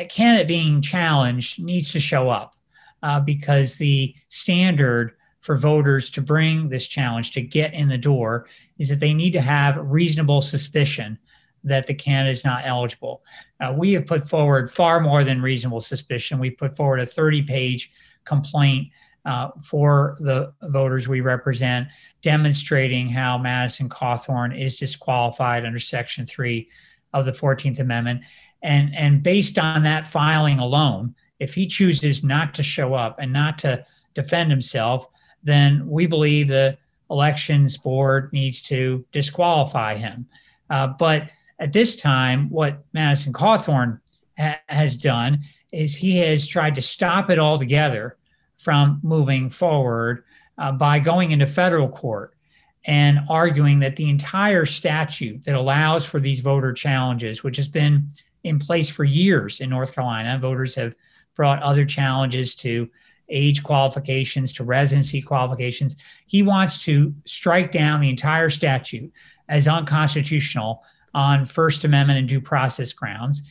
[0.09, 2.55] candidate being challenged needs to show up
[3.03, 5.16] uh, because the standard
[5.47, 8.47] for voters to bring this challenge to get in the door
[8.79, 11.17] is that they need to have reasonable suspicion
[11.63, 13.23] that the candidate is not eligible.
[13.61, 16.37] Uh, we have put forward far more than reasonable suspicion.
[16.37, 17.93] We put forward a 30 page
[18.25, 18.89] complaint
[19.23, 21.87] uh, for the voters we represent,
[22.21, 26.69] demonstrating how Madison Cawthorn is disqualified under Section 3
[27.13, 28.19] of the 14th Amendment.
[28.63, 33.31] And, and based on that filing alone, if he chooses not to show up and
[33.31, 35.07] not to defend himself,
[35.43, 36.77] then we believe the
[37.09, 40.27] elections board needs to disqualify him.
[40.69, 43.99] Uh, but at this time, what Madison Cawthorn
[44.37, 45.39] ha- has done
[45.71, 48.17] is he has tried to stop it altogether
[48.57, 50.23] from moving forward
[50.57, 52.33] uh, by going into federal court
[52.85, 58.07] and arguing that the entire statute that allows for these voter challenges, which has been
[58.43, 60.95] in place for years in North Carolina, voters have
[61.35, 62.89] brought other challenges to
[63.29, 65.95] age qualifications to residency qualifications.
[66.27, 69.11] He wants to strike down the entire statute
[69.49, 73.41] as unconstitutional on First Amendment and due process grounds.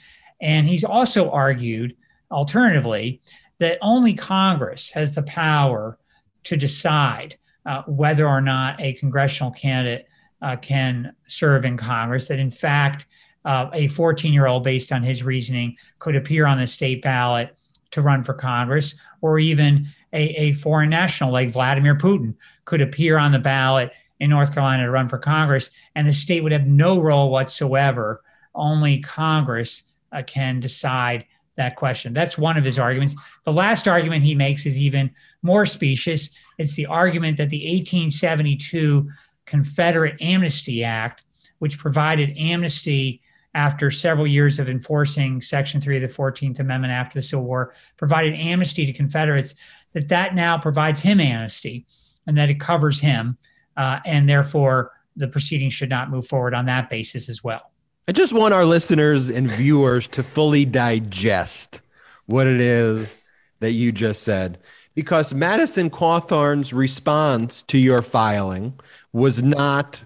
[0.41, 1.97] And he's also argued,
[2.31, 3.21] alternatively,
[3.59, 5.99] that only Congress has the power
[6.45, 10.07] to decide uh, whether or not a congressional candidate
[10.43, 13.07] uh, can serve in Congress, that in fact,
[13.45, 17.56] uh, a 14 year old, based on his reasoning, could appear on the state ballot
[17.93, 22.35] to run for Congress, or even a, a foreign national like Vladimir Putin
[22.65, 26.43] could appear on the ballot in North Carolina to run for Congress, and the state
[26.43, 28.23] would have no role whatsoever.
[28.55, 29.83] Only Congress
[30.13, 32.13] uh, can decide that question.
[32.13, 33.15] That's one of his arguments.
[33.45, 35.11] The last argument he makes is even
[35.43, 36.31] more specious.
[36.59, 39.11] It's the argument that the 1872
[39.47, 41.23] Confederate Amnesty Act,
[41.59, 43.23] which provided amnesty
[43.57, 47.75] after several years of enforcing Section 3 of the 14th Amendment after the Civil War,
[47.97, 49.55] provided amnesty to Confederates,
[49.95, 51.87] that that now provides him amnesty
[52.27, 53.39] and that it covers him.
[53.75, 57.73] Uh, and therefore, the proceedings should not move forward on that basis as well.
[58.07, 61.81] I just want our listeners and viewers to fully digest
[62.27, 63.17] what it is
[63.61, 64.59] that you just said.
[64.95, 68.79] Because Madison Cawthorn's response to your filing
[69.15, 70.03] was not,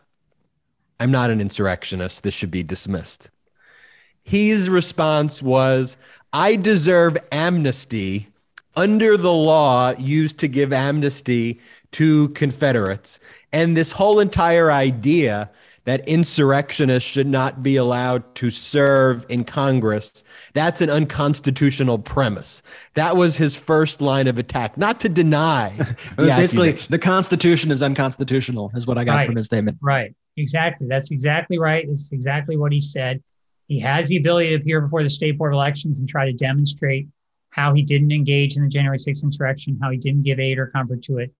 [1.01, 2.23] I'm not an insurrectionist.
[2.23, 3.29] This should be dismissed.
[4.31, 5.97] His response was,
[6.33, 8.29] I deserve amnesty
[8.77, 11.59] under the law used to give amnesty
[11.91, 13.19] to Confederates.
[13.53, 15.51] And this whole entire idea
[15.83, 20.23] that insurrectionists should not be allowed to serve in Congress.
[20.55, 22.63] That's an unconstitutional premise.
[22.95, 25.71] That was his first line of attack, not to deny.
[26.17, 29.27] the Basically, the Constitution is unconstitutional, is what I got right.
[29.27, 29.79] from his statement.
[29.81, 30.15] Right.
[30.37, 30.87] Exactly.
[30.87, 31.85] That's exactly right.
[31.89, 33.21] It's exactly what he said.
[33.71, 36.33] He has the ability to appear before the state board of elections and try to
[36.33, 37.07] demonstrate
[37.51, 40.67] how he didn't engage in the January 6th insurrection, how he didn't give aid or
[40.67, 41.33] comfort to it.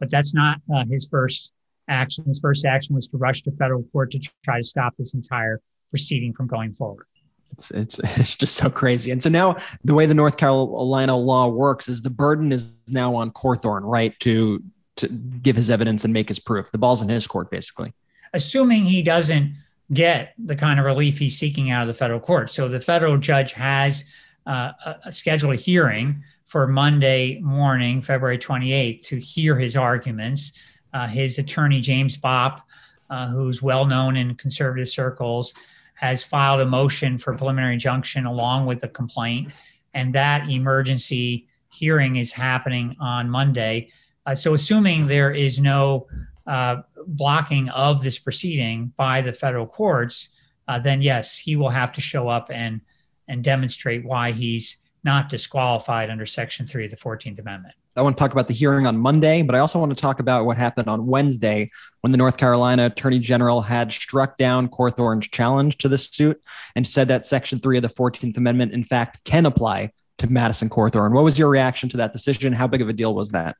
[0.00, 1.52] But that's not uh, his first
[1.86, 2.24] action.
[2.24, 5.60] His first action was to rush to federal court to try to stop this entire
[5.90, 7.04] proceeding from going forward.
[7.52, 9.10] It's, it's it's just so crazy.
[9.10, 13.14] And so now the way the North Carolina law works is the burden is now
[13.14, 14.62] on Cawthorn, right, to
[14.96, 16.70] to give his evidence and make his proof.
[16.70, 17.92] The ball's in his court, basically.
[18.32, 19.54] Assuming he doesn't
[19.92, 22.50] get the kind of relief he's seeking out of the federal court.
[22.50, 24.04] So the federal judge has
[24.46, 30.52] uh, a, a scheduled hearing for Monday morning, February 28th, to hear his arguments.
[30.92, 32.62] Uh, his attorney, James Bopp,
[33.10, 35.52] uh, who's well known in conservative circles,
[35.94, 39.50] has filed a motion for preliminary injunction along with the complaint.
[39.94, 43.90] And that emergency hearing is happening on Monday.
[44.26, 46.06] Uh, so, assuming there is no
[46.46, 50.28] uh, blocking of this proceeding by the federal courts,
[50.68, 52.80] uh, then yes, he will have to show up and
[53.26, 57.74] and demonstrate why he's not disqualified under Section 3 of the 14th Amendment.
[57.96, 60.18] I want to talk about the hearing on Monday, but I also want to talk
[60.18, 61.70] about what happened on Wednesday
[62.00, 66.42] when the North Carolina Attorney General had struck down Cawthorn's challenge to this suit
[66.74, 70.68] and said that Section 3 of the 14th Amendment, in fact, can apply to Madison
[70.68, 71.12] Cawthorn.
[71.12, 72.52] What was your reaction to that decision?
[72.52, 73.56] How big of a deal was that?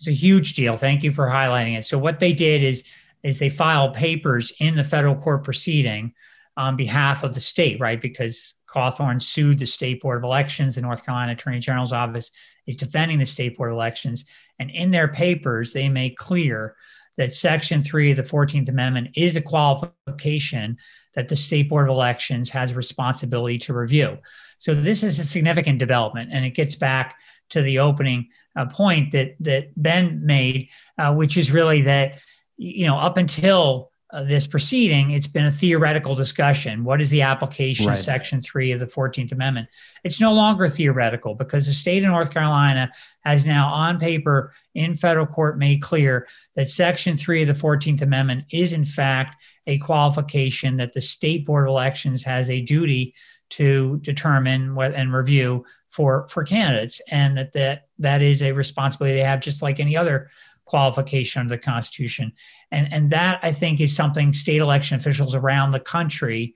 [0.00, 0.76] It's a huge deal.
[0.76, 1.84] Thank you for highlighting it.
[1.84, 2.82] So, what they did is,
[3.22, 6.14] is they filed papers in the federal court proceeding
[6.56, 8.00] on behalf of the state, right?
[8.00, 10.74] Because Cawthorn sued the State Board of Elections.
[10.74, 12.30] The North Carolina Attorney General's office
[12.66, 14.24] is defending the State Board of Elections.
[14.58, 16.76] And in their papers, they make clear
[17.16, 20.78] that Section 3 of the 14th Amendment is a qualification
[21.14, 24.18] that the State Board of Elections has responsibility to review.
[24.58, 27.16] So this is a significant development, and it gets back
[27.50, 32.18] to the opening uh, point that that Ben made, uh, which is really that
[32.56, 36.82] you know up until uh, this proceeding, it's been a theoretical discussion.
[36.84, 37.96] What is the application right.
[37.96, 39.68] of Section 3 of the 14th Amendment?
[40.02, 42.90] It's no longer theoretical because the state of North Carolina
[43.24, 46.26] has now, on paper, in federal court, made clear
[46.56, 49.36] that Section 3 of the 14th Amendment is, in fact,
[49.66, 53.14] a qualification that the State Board of Elections has a duty
[53.50, 59.18] to determine what, and review for, for candidates, and that, that that is a responsibility
[59.18, 60.30] they have just like any other
[60.64, 62.32] qualification under the Constitution.
[62.70, 66.54] And, and that, I think, is something state election officials around the country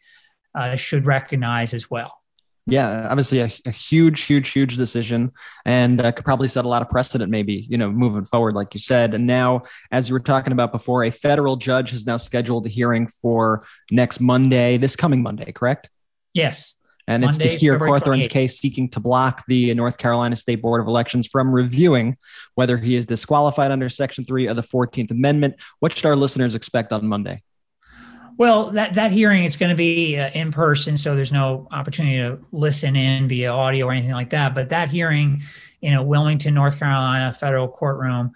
[0.54, 2.20] uh, should recognize as well.
[2.66, 5.32] Yeah, obviously a, a huge, huge, huge decision,
[5.66, 8.72] and uh, could probably set a lot of precedent, maybe you know, moving forward, like
[8.72, 9.12] you said.
[9.12, 12.70] And now, as you were talking about before, a federal judge has now scheduled a
[12.70, 15.90] hearing for next Monday, this coming Monday, correct?
[16.32, 16.73] Yes.
[17.06, 20.80] And Monday, it's to hear Cawthorn's case seeking to block the North Carolina State Board
[20.80, 22.16] of Elections from reviewing
[22.54, 25.56] whether he is disqualified under Section 3 of the 14th Amendment.
[25.80, 27.42] What should our listeners expect on Monday?
[28.36, 32.16] Well, that, that hearing is going to be uh, in person, so there's no opportunity
[32.16, 34.54] to listen in via audio or anything like that.
[34.54, 35.42] But that hearing
[35.82, 38.32] in a Wilmington, North Carolina federal courtroom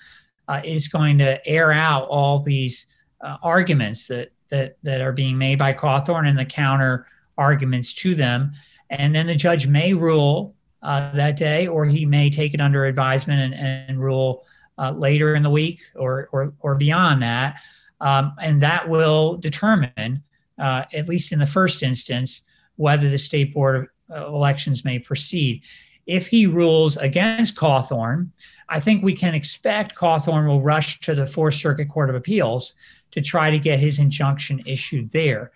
[0.47, 2.87] uh, is going to air out all these
[3.23, 7.07] uh, arguments that, that, that are being made by Cawthorn and the counter
[7.39, 8.53] arguments to them.
[8.91, 12.85] And then the judge may rule uh, that day, or he may take it under
[12.85, 14.45] advisement and, and rule
[14.79, 17.57] uh, later in the week or, or, or beyond that.
[18.01, 20.23] Um, and that will determine,
[20.59, 22.43] uh, at least in the first instance,
[22.77, 25.63] whether the state board of elections may proceed.
[26.07, 28.31] If he rules against Cawthorn,
[28.69, 32.75] I think we can expect Cawthorn will rush to the Fourth Circuit Court of Appeals
[33.11, 35.51] to try to get his injunction issued there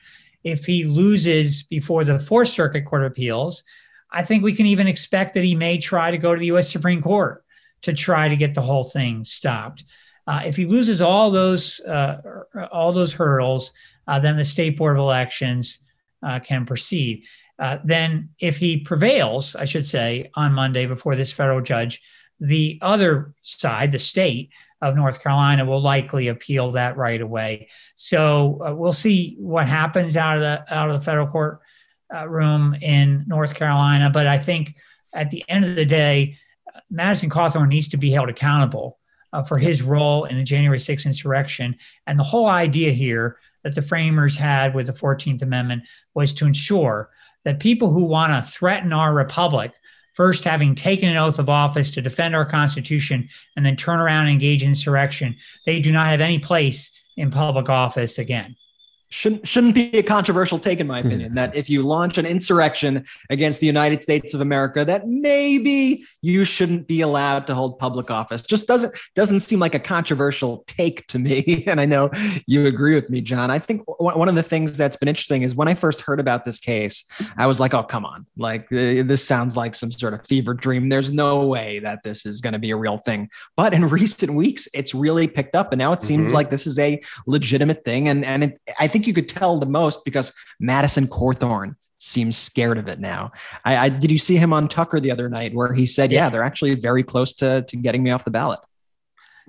[0.45, 3.65] if he loses before the Fourth Circuit Court of Appeals,
[4.11, 6.71] I think we can even expect that he may try to go to the U.S.
[6.71, 7.45] Supreme Court
[7.83, 9.85] to try to get the whole thing stopped.
[10.27, 13.73] Uh, if he loses all those uh, all those hurdles,
[14.07, 15.79] uh, then the state board of elections
[16.23, 17.25] uh, can proceed.
[17.59, 22.01] Uh, then, if he prevails, I should say, on Monday before this federal judge,
[22.41, 24.51] the other side, the state
[24.83, 27.69] of North Carolina, will likely appeal that right away.
[27.95, 31.61] So uh, we'll see what happens out of the out of the federal court
[32.29, 34.11] room in North Carolina.
[34.11, 34.75] But I think
[35.15, 36.37] at the end of the day,
[36.91, 38.99] Madison Cawthorn needs to be held accountable
[39.33, 41.77] uh, for his role in the January 6th insurrection.
[42.07, 46.47] And the whole idea here that the framers had with the 14th Amendment was to
[46.47, 47.11] ensure
[47.45, 49.73] that people who want to threaten our republic,
[50.13, 54.27] first having taken an oath of office to defend our Constitution and then turn around
[54.27, 55.37] and engage in insurrection,
[55.67, 58.57] they do not have any place in public office again
[59.13, 61.07] shouldn't shouldn't be a controversial take in my hmm.
[61.07, 66.05] opinion that if you launch an insurrection against the United States of America that maybe
[66.23, 68.41] you shouldn't be allowed to hold public office.
[68.41, 72.11] Just doesn't doesn't seem like a controversial take to me and I know
[72.47, 73.51] you agree with me John.
[73.51, 76.47] I think one of the things that's been interesting is when I first heard about
[76.47, 77.05] this case
[77.37, 78.27] I was like oh come on.
[78.39, 80.89] Like uh, this sounds like some sort of fever dream.
[80.89, 83.29] There's no way that this is going to be a real thing.
[83.57, 86.37] But in recent weeks it's really picked up and now it seems mm-hmm.
[86.37, 89.59] like this is a legitimate thing and and it, I think think you could tell
[89.59, 93.33] the most because Madison Cawthorn seems scared of it now.
[93.65, 96.31] I, I, did you see him on Tucker the other night where he said, "Yeah,
[96.31, 98.61] they're actually very close to to getting me off the ballot."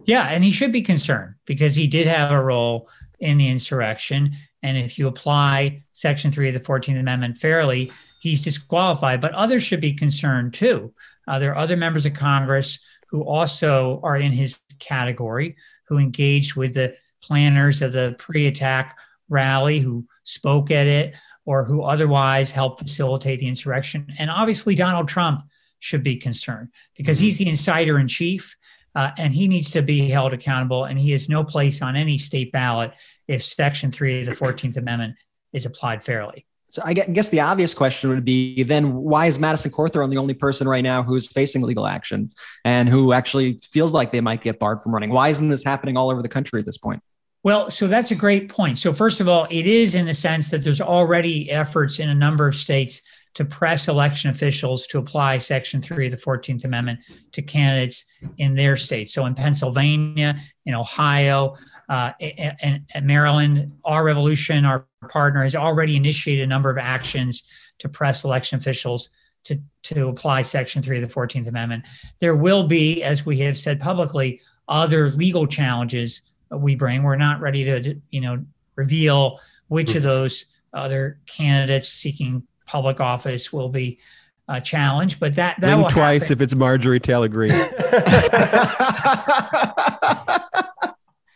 [0.06, 2.90] Yeah, and he should be concerned because he did have a role
[3.20, 7.92] in the insurrection, and if you apply Section Three of the Fourteenth Amendment fairly,
[8.22, 9.22] he's disqualified.
[9.22, 10.94] But others should be concerned too.
[11.28, 12.80] Uh, there are other members of Congress
[13.10, 15.56] who also are in his category
[15.88, 18.98] who engaged with the planners of the pre-attack
[19.34, 21.16] rally, who spoke at it,
[21.46, 24.08] or who otherwise helped facilitate the insurrection.
[24.18, 25.42] And obviously, Donald Trump
[25.80, 28.56] should be concerned because he's the inciter in chief.
[28.96, 30.86] Uh, and he needs to be held accountable.
[30.86, 32.92] And he has no place on any state ballot
[33.28, 35.16] if Section 3 of the 14th Amendment
[35.52, 36.46] is applied fairly.
[36.70, 40.34] So I guess the obvious question would be then why is Madison Cawthorn the only
[40.34, 42.32] person right now who's facing legal action
[42.66, 45.12] and who actually feels like they might get barred from running?
[45.12, 47.04] Why isn't this happening all over the country at this point?
[47.44, 48.78] Well, so that's a great point.
[48.78, 52.16] So, first of all, it is in the sense that there's already efforts in a
[52.16, 53.02] number of states
[53.34, 57.00] to press election officials to apply Section 3 of the 14th Amendment
[57.34, 58.06] to candidates
[58.38, 59.10] in their state.
[59.10, 61.58] So, in Pennsylvania, in Ohio,
[61.90, 67.44] uh, and, and Maryland, our revolution, our partner, has already initiated a number of actions
[67.80, 69.10] to press election officials
[69.44, 71.84] to, to apply Section 3 of the 14th Amendment.
[72.20, 74.40] There will be, as we have said publicly,
[74.70, 76.22] other legal challenges
[76.58, 77.04] we bring.
[77.04, 78.44] We're not ready to, you know,
[78.76, 80.10] reveal which of hmm.
[80.10, 84.00] those other candidates seeking public office will be
[84.48, 86.38] uh, challenged, but that that will twice happen.
[86.38, 87.52] if it's Marjorie Taylor Greene.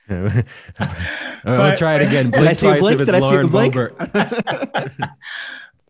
[1.45, 2.31] I'll try it again.
[2.31, 3.01] Blink twice Blink?
[3.01, 3.93] if it's Lauren Boebert.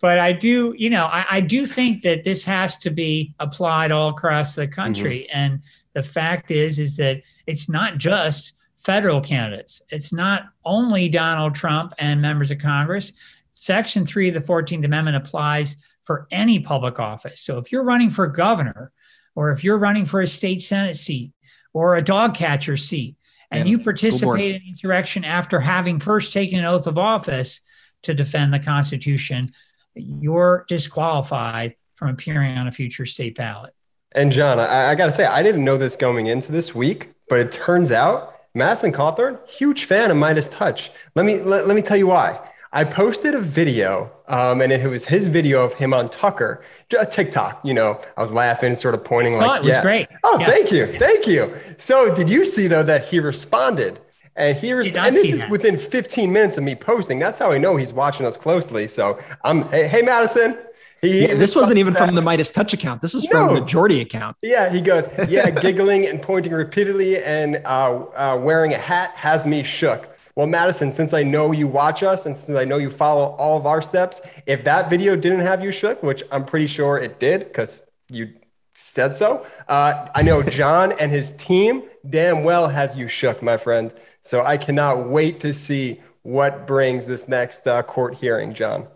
[0.01, 3.91] but I do, you know, I, I, do think that this has to be applied
[3.91, 5.27] all across the country.
[5.29, 5.39] Mm-hmm.
[5.39, 5.61] And
[5.93, 8.53] the fact is, is that it's not just
[8.87, 9.81] federal candidates.
[9.89, 13.11] It's not only Donald Trump and members of Congress.
[13.51, 15.75] Section 3 of the 14th Amendment applies
[16.05, 17.41] for any public office.
[17.41, 18.93] So if you're running for governor,
[19.35, 21.33] or if you're running for a state senate seat,
[21.73, 23.17] or a dog catcher seat,
[23.51, 27.59] and you participate in insurrection after having first taken an oath of office
[28.03, 29.51] to defend the Constitution,
[29.95, 33.73] you're disqualified from appearing on a future state ballot.
[34.13, 37.09] And John, I, I got to say, I didn't know this going into this week,
[37.27, 40.89] but it turns out Madison Cawthorn, huge fan of MeidasTouch.
[41.13, 42.39] Let me let, let me tell you why.
[42.73, 46.63] I posted a video, um, and it was his video of him on Tucker,
[46.99, 47.61] a TikTok.
[47.63, 49.81] You know, I was laughing, sort of pointing oh, like, it was yeah.
[49.83, 50.07] great.
[50.23, 50.47] Oh, yeah.
[50.47, 51.53] thank you, thank you.
[51.77, 53.99] So, did you see though that he responded?
[54.35, 55.49] And he res- and this is that.
[55.51, 57.19] within 15 minutes of me posting.
[57.19, 58.87] That's how I know he's watching us closely.
[58.87, 60.59] So I'm, hey, hey Madison,
[61.01, 63.01] he, yeah, this wasn't even from the Meidas Touch account.
[63.01, 63.47] This is no.
[63.47, 64.37] from the Jordy account.
[64.41, 69.45] Yeah, he goes, yeah, giggling and pointing repeatedly and uh, uh, wearing a hat has
[69.45, 70.17] me shook.
[70.35, 73.57] Well, Madison, since I know you watch us and since I know you follow all
[73.57, 77.19] of our steps, if that video didn't have you shook, which I'm pretty sure it
[77.19, 78.33] did because you
[78.73, 83.57] said so, uh, I know John and his team damn well has you shook, my
[83.57, 83.91] friend.
[84.21, 88.87] So I cannot wait to see what brings this next uh, court hearing, John.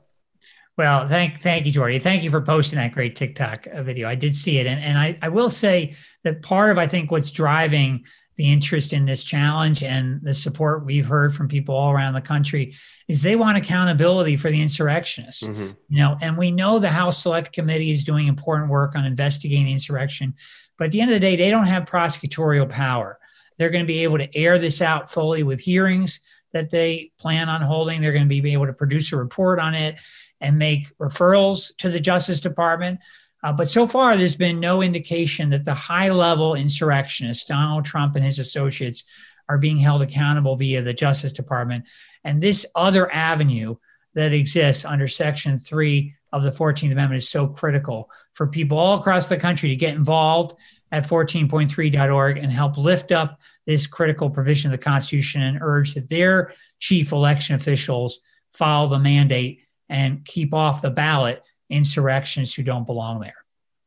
[0.78, 2.00] Well, thank thank you, Jordy.
[2.00, 4.08] Thank you for posting that great TikTok uh, video.
[4.08, 7.12] I did see it, and and I, I will say that part of I think
[7.12, 8.06] what's driving
[8.38, 12.22] the interest in this challenge and the support we've heard from people all around the
[12.22, 12.74] country
[13.10, 15.44] is they want accountability for the insurrectionists.
[15.44, 15.72] Mm-hmm.
[15.90, 19.68] You know, and we know the House Select Committee is doing important work on investigating
[19.68, 20.34] insurrection,
[20.78, 23.20] but at the end of the day, they don't have prosecutorial power.
[23.58, 26.22] They're going to be able to air this out fully with hearings
[26.54, 28.02] that they plan on holding.
[28.02, 29.98] They're going to be able to produce a report on it
[30.42, 33.00] and make referrals to the Justice Department.
[33.44, 38.16] Uh, but so far, there's been no indication that the high level insurrectionists, Donald Trump
[38.16, 39.04] and his associates,
[39.48, 41.86] are being held accountable via the Justice Department.
[42.24, 43.76] And this other avenue
[44.14, 49.00] that exists under Section 3 of the 14th Amendment is so critical for people all
[49.00, 50.56] across the country to get involved
[50.92, 56.10] at 14.3.org and help lift up this critical provision of the Constitution and urge that
[56.10, 58.20] their chief election officials
[58.52, 59.61] follow the mandate
[59.92, 63.36] and keep off the ballot insurrectionists who don't belong there.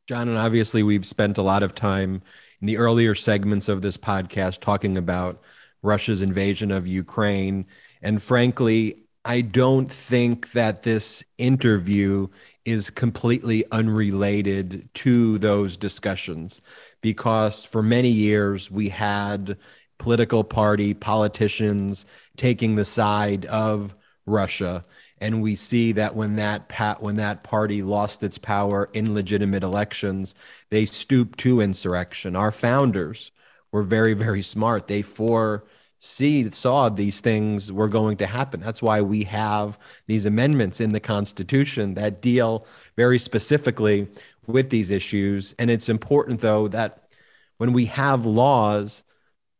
[0.06, 2.22] John, and obviously we've spent a lot of time
[2.60, 5.42] in the earlier segments of this podcast talking about
[5.82, 7.64] Russia's invasion of Ukraine.
[8.02, 12.28] And frankly, I don't think that this interview
[12.66, 16.60] is completely unrelated to those discussions
[17.00, 19.56] because for many years we had
[19.98, 22.04] political party politicians
[22.36, 23.94] taking the side of
[24.26, 24.84] Russia
[25.24, 26.70] and we see that when that
[27.00, 30.34] when that party lost its power in legitimate elections
[30.68, 32.36] they stooped to insurrection.
[32.36, 33.32] Our founders
[33.72, 34.86] were very very smart.
[34.86, 38.60] They foresee saw these things were going to happen.
[38.60, 44.08] That's why we have these amendments in the constitution that deal very specifically
[44.46, 45.54] with these issues.
[45.58, 47.08] And it's important though that
[47.56, 49.02] when we have laws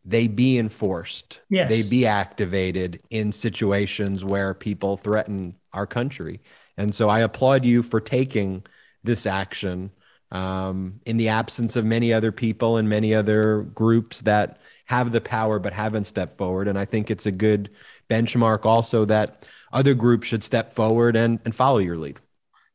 [0.05, 1.41] they be enforced.
[1.49, 1.69] Yes.
[1.69, 6.41] They be activated in situations where people threaten our country.
[6.77, 8.65] And so I applaud you for taking
[9.03, 9.91] this action
[10.31, 15.21] um, in the absence of many other people and many other groups that have the
[15.21, 16.69] power but haven't stepped forward.
[16.69, 17.71] And I think it's a good
[18.11, 22.19] benchmark also that other groups should step forward and, and follow your lead.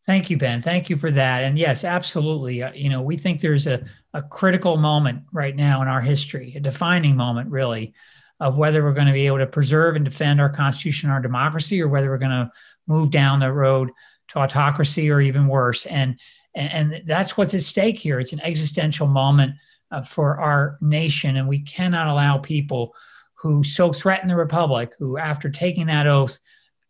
[0.10, 0.60] Thank you, Ben.
[0.60, 1.44] Thank you for that.
[1.44, 2.64] And yes, absolutely.
[2.64, 3.86] Uh, you know, we think there's a,
[4.16, 7.94] a critical moment right now in our history, a defining moment, really,
[8.40, 11.80] of whether we're going to be able to preserve and defend our Constitution, our democracy,
[11.80, 12.52] or whether we're going to
[12.88, 13.92] move down the road
[14.30, 15.86] to autocracy or even worse.
[15.86, 16.20] And
[16.56, 18.20] and that's what's at stake here.
[18.20, 19.54] It's an existential moment
[19.92, 22.96] uh, for our nation, and we cannot allow people
[23.36, 26.40] who so threaten the republic, who after taking that oath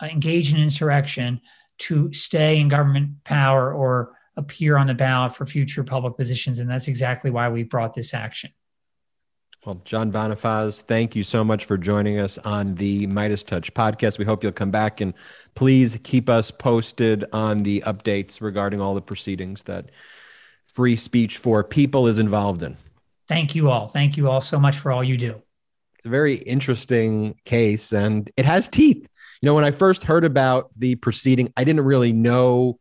[0.01, 1.41] uh, engage in insurrection,
[1.79, 6.59] to stay in government power or appear on the ballot for future public positions.
[6.59, 8.51] And that's exactly why we brought this action.
[9.65, 14.17] Well, John Bonifaz, thank you so much for joining us on the Meidas Touch podcast.
[14.17, 15.13] We hope you'll come back and
[15.53, 19.91] please keep us posted on the updates regarding all the proceedings that
[20.63, 22.77] Free Speech for People is involved in.
[23.27, 23.89] Thank you all.
[23.89, 25.41] Thank you all so much for all you do.
[25.97, 29.05] It's a very interesting case and it has teeth.
[29.41, 32.79] You know, when I first heard about the proceeding, I didn't really know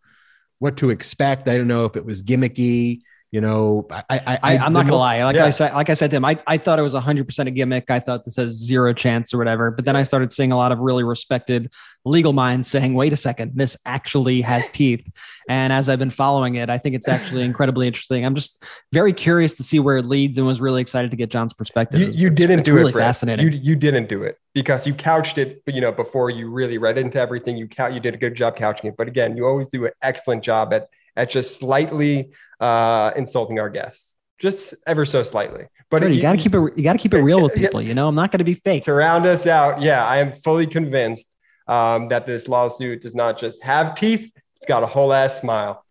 [0.59, 1.49] what to expect.
[1.49, 3.03] I don't know if it was gimmicky.
[3.31, 5.23] You know, I, I, I am not gonna lie.
[5.23, 5.45] Like yeah.
[5.45, 7.51] I said, like I said to him, I, I thought it was 100 percent a
[7.51, 7.91] gimmick.
[7.91, 9.71] I thought this has zero chance or whatever.
[9.71, 11.71] But then I started seeing a lot of really respected
[12.07, 15.07] legal minds saying, "Wait a second, this actually has teeth."
[15.47, 18.25] And as I've been following it, I think it's actually incredibly interesting.
[18.25, 18.65] I'm just
[18.95, 22.01] very curious to see where it leads, and was really excited to get John's perspective.
[22.01, 23.09] You, you it's, didn't it's do really it, Brett.
[23.09, 23.53] fascinating.
[23.53, 26.97] You you didn't do it because you couched it, you know, before you really read
[26.97, 27.59] into everything.
[27.59, 27.93] You count.
[27.93, 30.73] You did a good job couching it, but again, you always do an excellent job
[30.73, 35.65] at at just slightly uh, insulting our guests, just ever so slightly.
[35.91, 36.77] But you, you got to keep it.
[36.77, 37.81] You got to keep it real with people.
[37.81, 38.85] You know, I'm not going to be fake.
[38.85, 41.29] To round us out, yeah, I am fully convinced
[41.67, 45.85] um, that this lawsuit does not just have teeth; it's got a whole ass smile.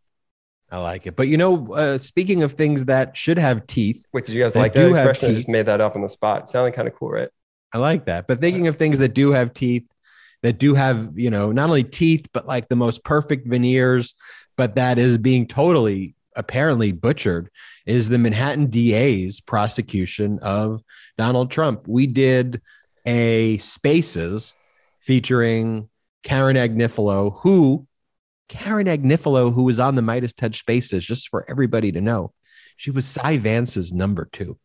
[0.70, 1.16] I like it.
[1.16, 4.56] But you know, uh, speaking of things that should have teeth, wait, did you guys
[4.56, 5.32] like that expression?
[5.32, 6.44] I just made that up on the spot.
[6.44, 7.30] It sounded kind of cool, right?
[7.74, 8.28] I like that.
[8.28, 9.86] But thinking of things that do have teeth,
[10.44, 14.16] that do have, you know, not only teeth, but like the most perfect veneers,
[14.56, 17.50] but that is being totally apparently butchered
[17.86, 20.82] is the Manhattan DA's prosecution of
[21.18, 21.88] Donald Trump.
[21.88, 22.62] We did
[23.06, 24.54] a Spaces
[25.02, 25.90] featuring
[26.24, 27.88] Karen Agnifilo, who
[28.50, 32.34] Karen Agnifilo, who was on the Meidas Touch Spaces, just for everybody to know,
[32.78, 34.58] she was Cy Vance's number two.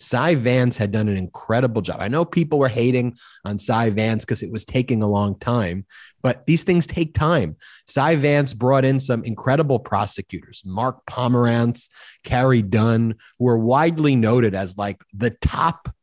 [0.00, 1.98] Cy Vance had done an incredible job.
[2.00, 5.84] I know people were hating on Cy Vance because it was taking a long time,
[6.22, 7.56] but these things take time.
[7.86, 11.88] Cy Vance brought in some incredible prosecutors, Mark Pomerantz,
[12.24, 15.94] Carey Dunne, who are widely noted as like the top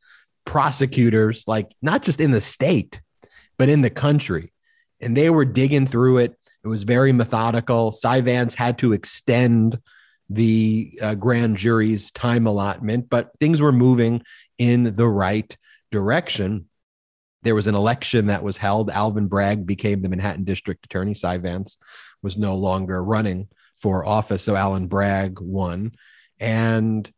[0.46, 3.02] prosecutors, like not just in the state,
[3.58, 4.54] but in the country.
[5.02, 6.36] And they were digging through it.
[6.64, 7.92] It was very methodical.
[7.92, 9.80] Cy Vance had to extend
[10.30, 14.22] the uh, grand jury's time allotment, but things were moving
[14.58, 15.56] in the right
[15.92, 16.68] direction.
[17.44, 18.90] There was an election that was held.
[18.90, 21.14] Alvin Bragg became the Manhattan District Attorney.
[21.14, 21.78] Cy Vance
[22.22, 23.48] was no longer running
[23.80, 24.44] for office.
[24.44, 25.94] So Alvin Bragg won.
[26.40, 27.12] And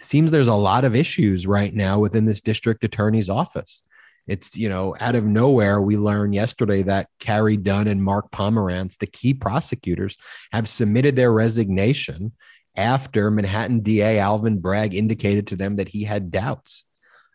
[0.00, 3.82] seems there's a lot of issues right now within this district attorney's office.
[4.26, 8.96] It's, you know, out of nowhere, we learned yesterday that Carey Dunne and Mark Pomerantz,
[8.98, 10.16] the key prosecutors,
[10.52, 12.32] have submitted their resignation
[12.76, 16.84] after Manhattan DA Alvin Bragg indicated to them that he had doubts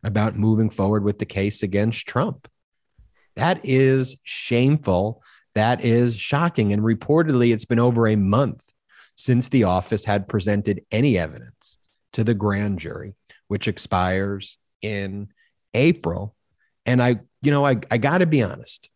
[0.03, 2.47] about moving forward with the case against Trump.
[3.35, 5.21] That is shameful.
[5.55, 6.73] That is shocking.
[6.73, 8.63] And reportedly, it's been over a month
[9.15, 11.77] since the office had presented any evidence
[12.13, 13.15] to the grand jury,
[13.47, 15.27] which expires in
[15.73, 16.35] April.
[16.87, 18.89] And I, you know, I, I got to be honest,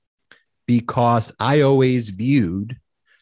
[0.65, 2.77] because I always viewed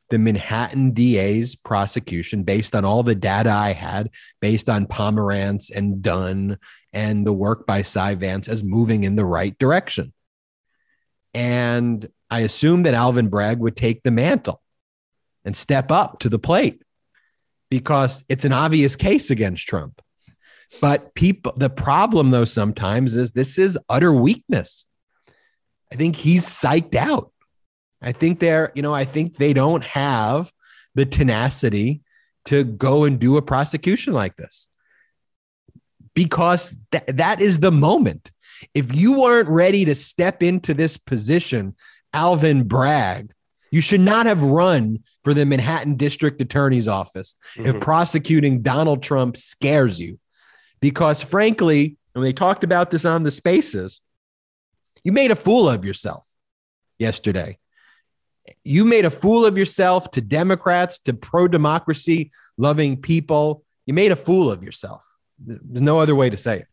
[0.09, 6.01] the Manhattan DA's prosecution based on all the data I had, based on Pomerantz and
[6.01, 6.57] Dunne
[6.93, 10.13] and the work by Cy Vance as moving in the right direction.
[11.33, 14.61] And I assumed that Alvin Bragg would take the mantle
[15.45, 16.81] and step up to the plate
[17.69, 20.01] because it's an obvious case against Trump.
[20.81, 24.85] But people, the problem though, sometimes is this is utter weakness.
[25.91, 27.31] I think he's psyched out.
[28.01, 30.51] I think they're, you know, I think they don't have
[30.95, 32.01] the tenacity
[32.45, 34.69] to go and do a prosecution like this
[36.13, 38.31] because th- that is the moment.
[38.73, 41.75] If you weren't ready to step into this position,
[42.13, 43.31] Alvin Bragg,
[43.71, 47.69] you should not have run for the Manhattan District Attorney's Office mm-hmm.
[47.69, 50.19] if prosecuting Donald Trump scares you.
[50.79, 54.01] Because frankly, when they talked about this on the spaces,
[55.03, 56.27] you made a fool of yourself
[56.97, 57.57] yesterday.
[58.63, 63.63] You made a fool of yourself to Democrats, to pro democracy loving people.
[63.85, 65.05] You made a fool of yourself.
[65.39, 66.67] There's no other way to say it.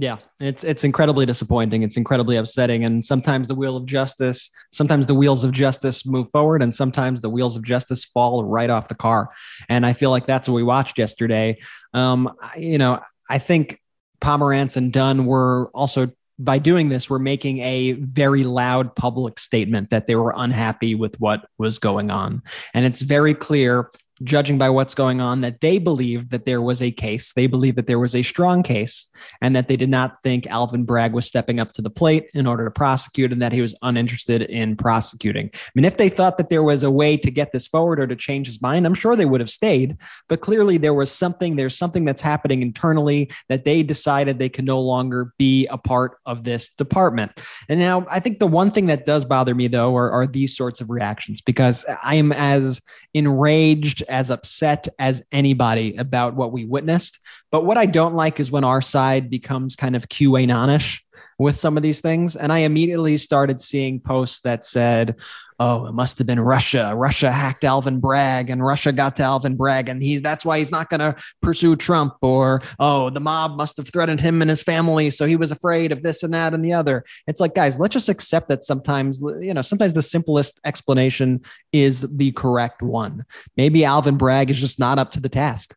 [0.00, 1.82] Yeah, it's it's incredibly disappointing.
[1.82, 6.30] It's incredibly upsetting, and sometimes the wheel of justice, sometimes the wheels of justice move
[6.30, 9.28] forward, and sometimes the wheels of justice fall right off the car.
[9.68, 11.58] And I feel like that's what we watched yesterday.
[11.92, 13.78] Um, you know, I think
[14.22, 19.90] Pomerantz and Dunne were also by doing this, were making a very loud public statement
[19.90, 22.42] that they were unhappy with what was going on.
[22.72, 23.90] And it's very clear
[24.22, 27.32] judging by what's going on, that they believed that there was a case.
[27.32, 29.06] They believed that there was a strong case
[29.40, 32.46] and that they did not think Alvin Bragg was stepping up to the plate in
[32.46, 35.50] order to prosecute and that he was uninterested in prosecuting.
[35.54, 38.06] I mean, if they thought that there was a way to get this forward or
[38.06, 39.96] to change his mind, I'm sure they would have stayed.
[40.28, 44.64] But clearly, there was something, there's something that's happening internally that they decided they could
[44.64, 47.32] no longer be a part of this department.
[47.68, 50.56] And now, I think the one thing that does bother me, though, are, are these
[50.56, 52.80] sorts of reactions because I am as
[53.14, 57.18] enraged as upset as anybody about what we witnessed.
[57.50, 61.00] But what I don't like is when our side becomes kind of QAnonish
[61.38, 62.36] with some of these things.
[62.36, 65.16] And I immediately started seeing posts that said,
[65.60, 66.92] oh, it must have been Russia.
[66.96, 70.70] Russia hacked Alvin Bragg and Russia got to Alvin Bragg and he that's why he's
[70.70, 74.62] not going to pursue Trump or oh, the mob must have threatened him and his
[74.62, 77.04] family so he was afraid of this and that and the other.
[77.26, 81.42] It's like guys, let's just accept that sometimes you know, sometimes the simplest explanation
[81.72, 83.26] is the correct one.
[83.56, 85.76] Maybe Alvin Bragg is just not up to the task.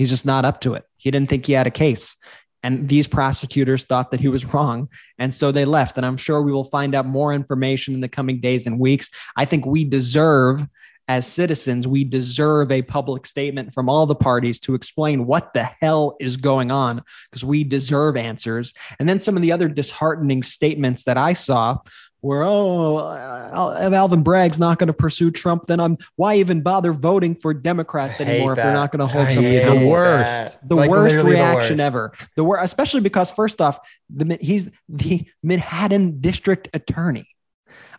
[0.00, 0.84] He's just not up to it.
[0.96, 2.16] He didn't think he had a case.
[2.62, 4.88] And these prosecutors thought that he was wrong.
[5.18, 5.96] And so they left.
[5.96, 9.08] And I'm sure we will find out more information in the coming days and weeks.
[9.36, 10.66] I think we deserve,
[11.08, 15.64] as citizens, we deserve a public statement from all the parties to explain what the
[15.64, 18.72] hell is going on because we deserve answers.
[18.98, 21.78] And then some of the other disheartening statements that I saw
[22.20, 26.36] where oh uh, uh, if Alvin Bragg's not going to pursue Trump, then I'm why
[26.36, 29.40] even bother voting for Democrats anymore if they're not going to hold Trump?
[29.40, 31.86] The worst, the like worst reaction the worst.
[31.86, 32.12] ever.
[32.36, 37.26] The worst, especially because first off, the he's the Manhattan District Attorney.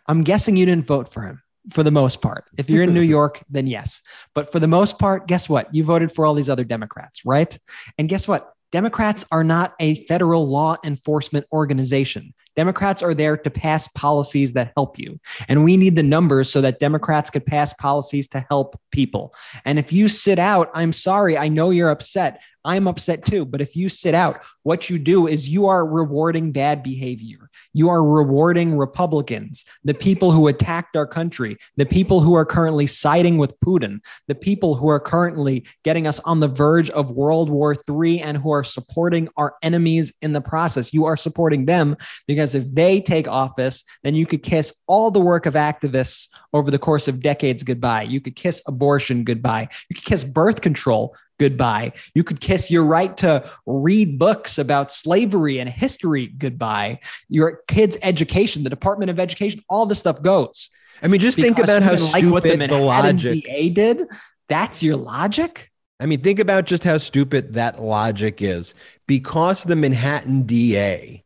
[0.06, 2.44] I'm guessing you didn't vote for him for the most part.
[2.56, 4.02] If you're in New York, then yes.
[4.34, 5.72] But for the most part, guess what?
[5.74, 7.56] You voted for all these other Democrats, right?
[7.98, 8.52] And guess what?
[8.72, 12.34] Democrats are not a federal law enforcement organization.
[12.56, 15.18] Democrats are there to pass policies that help you.
[15.48, 19.34] And we need the numbers so that Democrats could pass policies to help people.
[19.64, 22.42] And if you sit out, I'm sorry, I know you're upset.
[22.64, 23.44] I'm upset too.
[23.44, 27.50] But if you sit out, what you do is you are rewarding bad behavior.
[27.72, 32.86] You are rewarding Republicans, the people who attacked our country, the people who are currently
[32.86, 37.48] siding with Putin, the people who are currently getting us on the verge of World
[37.48, 40.92] War III and who are supporting our enemies in the process.
[40.92, 41.96] You are supporting them
[42.26, 46.70] because if they take office, then you could kiss all the work of activists over
[46.70, 48.02] the course of decades goodbye.
[48.02, 49.68] You could kiss abortion goodbye.
[49.88, 51.92] You could kiss birth control goodbye.
[52.14, 57.00] You could kiss your right to read books about slavery and history goodbye.
[57.28, 60.70] Your kids' education, the Department of Education, all this stuff goes.
[61.02, 64.06] I mean, just think about how stupid like the, the logic DA did.
[64.48, 65.72] That's your logic.
[65.98, 68.72] I mean, think about just how stupid that logic is.
[69.08, 71.24] Because the Manhattan DA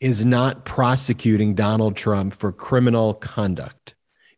[0.00, 3.94] is not prosecuting Donald Trump for criminal conduct,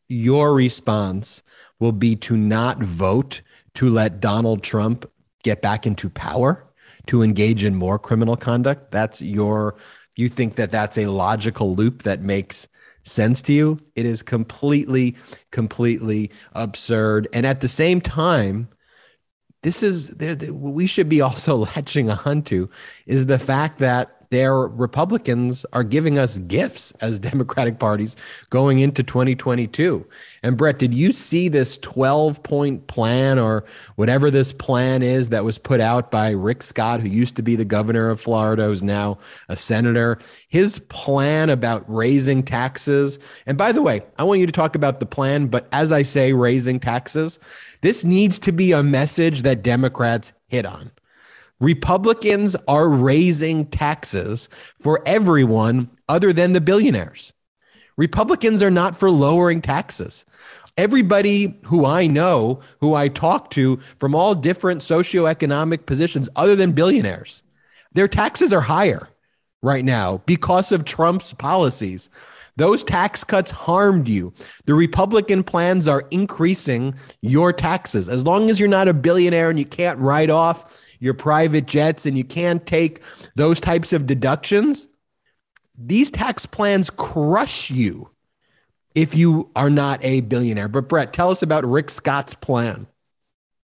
[0.08, 1.42] your response
[1.80, 3.42] will be to not vote
[3.74, 5.10] to let Donald Trump
[5.42, 6.64] get back into power,
[7.06, 8.92] to engage in more criminal conduct.
[8.92, 9.76] That's your,
[10.16, 12.68] you think that that's a logical loop that makes
[13.02, 13.80] sense to you.
[13.96, 15.16] It is completely,
[15.50, 17.28] completely absurd.
[17.32, 18.68] And at the same time,
[19.62, 20.14] this is
[20.50, 22.68] we should be also latching onto
[23.06, 28.16] is the fact that their Republicans are giving us gifts as Democratic parties
[28.48, 30.06] going into 2022.
[30.42, 33.64] And Brett, did you see this 12 point plan or
[33.96, 37.56] whatever this plan is that was put out by Rick Scott, who used to be
[37.56, 39.18] the governor of Florida, who's now
[39.50, 40.18] a senator?
[40.48, 43.18] His plan about raising taxes.
[43.44, 46.04] And by the way, I want you to talk about the plan, but as I
[46.04, 47.38] say, raising taxes,
[47.82, 50.90] this needs to be a message that Democrats hit on.
[51.62, 54.48] Republicans are raising taxes
[54.80, 57.32] for everyone other than the billionaires.
[57.96, 60.24] Republicans are not for lowering taxes.
[60.76, 66.72] Everybody who I know, who I talk to from all different socioeconomic positions other than
[66.72, 67.44] billionaires,
[67.92, 69.08] their taxes are higher
[69.62, 72.10] right now because of Trump's policies.
[72.56, 74.34] Those tax cuts harmed you.
[74.66, 78.08] The Republican plans are increasing your taxes.
[78.08, 82.06] As long as you're not a billionaire and you can't write off your private jets
[82.06, 83.02] and you can't take
[83.34, 84.86] those types of deductions,
[85.76, 88.08] these tax plans crush you
[88.94, 90.68] if you are not a billionaire.
[90.68, 92.86] But Brett, tell us about Rick Scott's plan.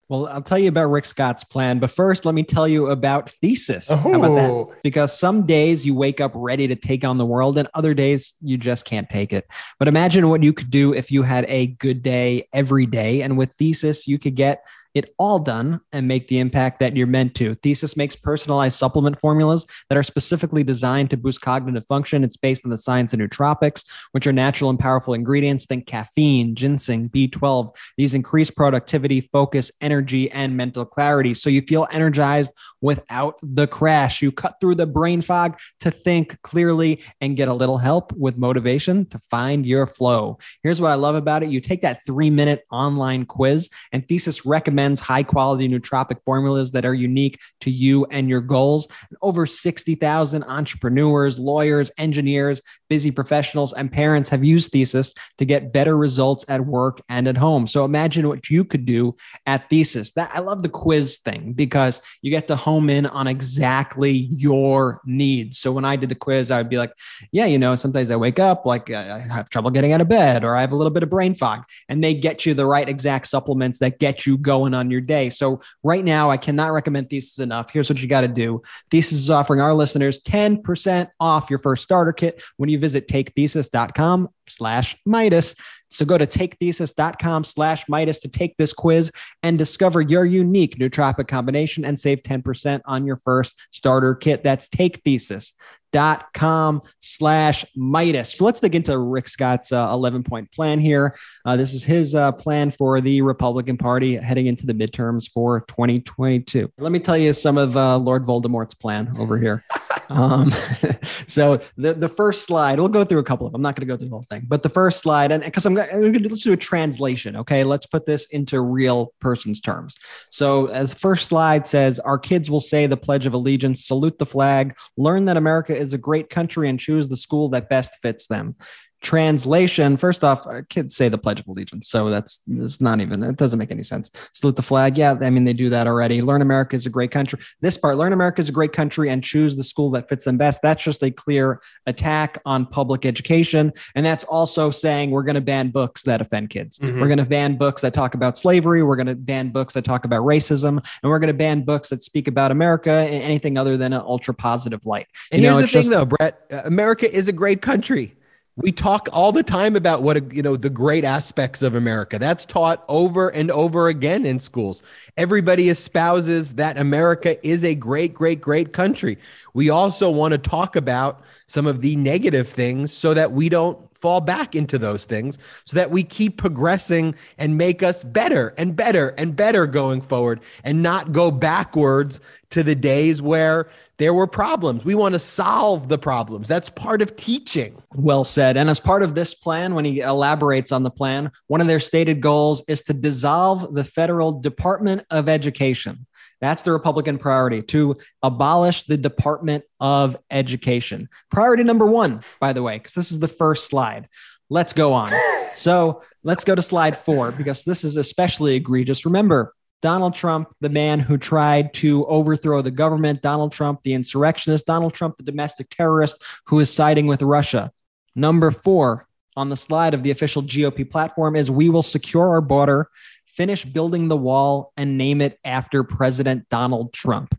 [0.09, 3.31] Well, I'll tell you about Rick Scott's plan, but first, let me tell you about
[3.43, 3.91] Thesis.
[3.91, 3.97] Oh.
[3.97, 4.51] How about that?
[4.51, 4.75] Oh.
[4.83, 8.33] Because some days you wake up ready to take on the world, and other days
[8.41, 9.47] you just can't take it.
[9.81, 13.21] But imagine what you could do if you had a good day every day.
[13.23, 14.63] And with Thesis, you could get
[14.97, 17.55] it all done and make the impact that you're meant to.
[17.57, 22.25] Thesis makes personalized supplement formulas that are specifically designed to boost cognitive function.
[22.25, 25.67] It's based on the science of nootropics, which are natural and powerful ingredients.
[25.67, 27.77] Think caffeine, ginseng, B12.
[27.99, 31.35] These increase productivity, focus, energy, and mental clarity.
[31.35, 34.23] So you feel energized without the crash.
[34.23, 38.39] You cut through the brain fog to think clearly and get a little help with
[38.39, 40.39] motivation to find your flow.
[40.63, 44.47] Here's what I love about it you take that three minute online quiz, and Thesis
[44.47, 48.87] recommends recommends high quality nootropic formulas that are unique to you and your goals.
[49.21, 55.97] Over 60,000 entrepreneurs, lawyers, engineers, busy professionals, and parents have used Thesis to get better
[55.97, 57.67] results at work and at home.
[57.67, 59.17] So imagine what you could do
[59.47, 60.13] at Thesis.
[60.13, 65.01] That I love the quiz thing because you get to home in on exactly your
[65.05, 65.59] needs.
[65.59, 66.93] So when I did the quiz, I would be like,
[67.33, 70.09] yeah, you know, sometimes I wake up like uh, I have trouble getting out of
[70.09, 72.67] bed or I have a little bit of brain fog, and they get you the
[72.67, 75.31] right exact supplements that get you going on your day.
[75.31, 77.71] So right now, I cannot recommend Thesis enough.
[77.71, 78.63] Here's what you got to do.
[78.91, 84.29] Thesis is offering our listeners 10% off your first starter kit when you visit takethesis.com
[84.49, 85.55] slash Meidas.
[85.91, 89.13] So go to takethesis.com slash Meidas to take this quiz
[89.43, 94.45] and discover your unique nootropic combination and save 10% on your first starter kit.
[94.45, 98.37] That's takethesis.com slash Meidas.
[98.37, 101.17] So let's dig into Rick Scott's uh, 11 point plan here.
[101.45, 105.61] Uh, this is his uh, plan for the Republican Party heading into the midterms for
[105.69, 106.71] 2022.
[106.79, 109.65] Let me tell you some of uh, Lord Voldemort's plan over here.
[110.09, 110.53] Um,
[111.27, 113.59] so the, the first slide, we'll go through a couple of them.
[113.59, 115.67] I'm not going to go through the whole thing, but the first slide, and because
[115.67, 117.37] I'm going to let's do a translation.
[117.37, 117.65] Okay.
[117.65, 119.97] Let's put this into real person's terms.
[120.31, 124.27] So as first slide says, our kids will say the pledge of allegiance, salute the
[124.27, 128.27] flag, learn that America is a great country and choose the school that best fits
[128.27, 128.57] them.
[129.03, 131.89] Translation First off, uh, kids say the Pledge of Allegiance.
[131.89, 134.11] So that's, it's not even, it doesn't make any sense.
[134.33, 134.99] Salute the flag.
[134.99, 136.21] Yeah, I mean, they do that already.
[136.23, 137.39] Learn America is a great country.
[137.61, 140.37] This part, Learn America is a great country and choose the school that fits them
[140.37, 140.61] best.
[140.63, 143.73] That's just a clear attack on public education.
[143.95, 146.79] And that's also saying we're going to ban books that offend kids.
[146.79, 147.01] Mhm.
[147.01, 148.83] We're going to ban books that talk about slavery.
[148.83, 150.79] We're going to ban books that talk about racism.
[151.03, 154.03] And we're going to ban books that speak about America in anything other than an
[154.05, 155.07] ultra positive light.
[155.33, 156.41] And You know, here's the thing, just- though, Brett.
[156.53, 158.15] Uh, America is a great country.
[158.59, 162.19] We talk all the time about what you know the great aspects of America.
[162.19, 164.83] That's taught over and over again in schools.
[165.19, 169.19] Everybody espouses that America is a great, great, great country.
[169.53, 173.79] We also want to talk about some of the negative things so that we don't
[173.93, 178.77] fall back into those things so that we keep progressing and make us better and
[178.77, 183.69] better and better going forward and not go backwards to the days where
[183.99, 184.85] there were problems.
[184.85, 186.49] We want to solve the problems.
[186.49, 187.83] That's part of teaching.
[187.95, 188.57] Well said.
[188.57, 191.81] And as part of this plan, when he elaborates on the plan, one of their
[191.81, 196.07] stated goals is to dissolve the federal Department of Education.
[196.41, 201.09] That's the Republican priority to abolish the Department of Education.
[201.31, 204.09] Priority number one, by the way, because this is the first slide.
[204.51, 205.13] Let's go on.
[205.57, 209.07] So let's go to slide four because this is especially egregious.
[209.07, 214.67] Remember, Donald Trump, the man who tried to overthrow the government, Donald Trump, the insurrectionist,
[214.67, 217.71] Donald Trump, the domestic terrorist who is siding with Russia.
[218.15, 219.07] Number four
[219.37, 222.89] on the slide of the official GOP platform is we will secure our border,
[223.27, 227.39] finish building the wall, and name it after President Donald Trump.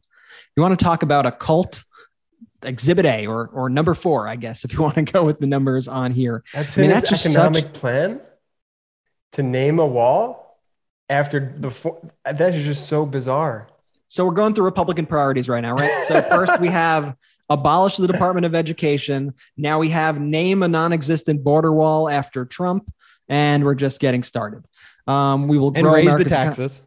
[0.56, 1.84] You want to talk about a cult?
[2.64, 5.46] Exhibit A or, or number four, I guess, if you want to go with the
[5.46, 6.44] numbers on here.
[6.54, 8.22] That's I mean, in that's his economic such- plan
[9.34, 10.47] to name a wall
[11.10, 13.68] after before That is just so bizarre.
[14.08, 15.92] So we're going through Republican priorities right now, right?
[16.08, 17.16] So first we have
[17.50, 19.34] abolish the Department of Education.
[19.58, 22.90] Now we have name a non-existent border wall after Trump,
[23.28, 24.64] and we're just getting started.
[25.08, 26.82] Um, we will And raise the America's econ- taxes.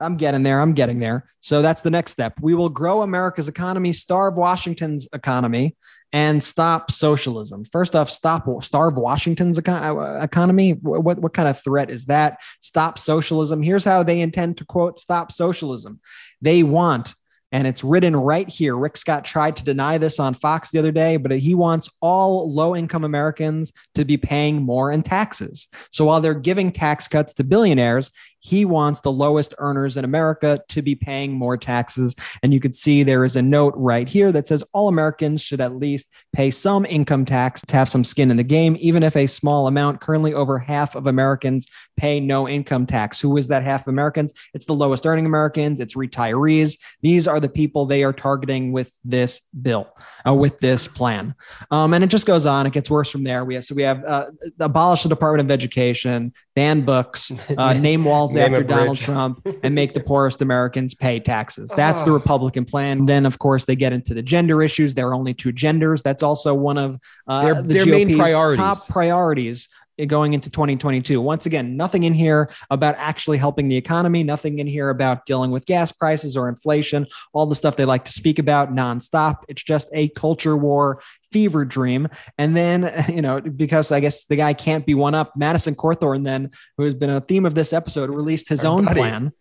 [0.00, 0.60] I'm getting there.
[0.60, 1.24] I'm getting there.
[1.40, 2.34] So that's the next step.
[2.40, 5.76] We will grow America's economy, starve Washington's economy,
[6.14, 7.64] and stop socialism.
[7.64, 10.70] First off, stop starve Washington's uh, economy.
[10.70, 12.40] What what kind of threat is that?
[12.60, 13.62] Stop socialism.
[13.62, 16.00] Here's how they intend to quote stop socialism.
[16.40, 17.14] They want
[17.50, 18.76] and it's written right here.
[18.76, 22.52] Rick Scott tried to deny this on Fox the other day, but he wants all
[22.52, 25.68] low income Americans to be paying more in taxes.
[25.92, 28.10] So while they're giving tax cuts to billionaires,
[28.44, 32.14] he wants the lowest earners in America to be paying more taxes.
[32.42, 35.62] And you could see there is a note right here that says all Americans should
[35.62, 39.16] at least pay some income tax to have some skin in the game, even if
[39.16, 40.02] a small amount.
[40.02, 41.66] Currently, over half of Americans
[41.96, 43.18] pay no income tax.
[43.18, 44.34] Who is that half of Americans?
[44.52, 46.78] It's the lowest earning Americans, it's retirees.
[47.00, 49.88] These are the people they are targeting with this bill,
[50.26, 51.34] uh, with this plan.
[51.70, 52.66] Um, and it just goes on.
[52.66, 53.42] It gets worse from there.
[53.46, 54.26] We have so we have uh,
[54.60, 58.98] abolish the Department of Education, ban books, uh, name walls Name after Donald.
[58.98, 61.72] Trump, and make the poorest Americans pay taxes.
[61.76, 62.14] That's the Oh.
[62.14, 63.06] Republican plan.
[63.06, 64.94] Then, of course, they get into the gender issues.
[64.94, 66.02] There are only two genders.
[66.02, 68.60] That's also one of uh, Their- the their main priorities.
[68.60, 69.68] Top priorities
[70.08, 71.20] going into 2022.
[71.20, 75.52] Once again, nothing in here about actually helping the economy, nothing in here about dealing
[75.52, 79.36] with gas prices or inflation, all the stuff they like to speak about nonstop.
[79.48, 81.00] It's just a culture war
[81.34, 82.08] fever dream.
[82.38, 82.78] And then,
[83.12, 86.84] you know, because I guess the guy can't be one up, Madison Cawthorn, then, who
[86.84, 89.00] has been a theme of this episode, released his Our own buddy.
[89.00, 89.32] plan.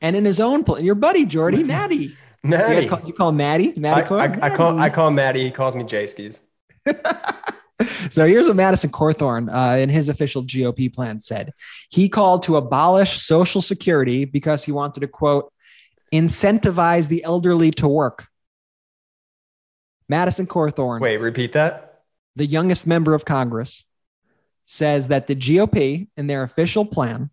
[0.00, 1.96] And in his own plan, your buddy Jordy, Maddie.
[2.42, 2.74] You, Maddie.
[2.74, 3.72] guys call, you call Maddie?
[3.76, 4.16] Maddie I?
[4.16, 5.44] I, I call I call Maddie.
[5.44, 6.42] He calls me J skis.
[8.10, 11.52] So here's what Madison Cawthorn, uh, in his official GOP plan, said.
[11.90, 15.52] He called to abolish Social Security because he wanted to, quote,
[16.12, 18.28] incentivize the elderly to work.
[20.08, 22.02] Madison Cawthorn, Wait, repeat that.
[22.36, 23.84] the youngest member of Congress,
[24.66, 27.30] says that the GOP, in their official plan,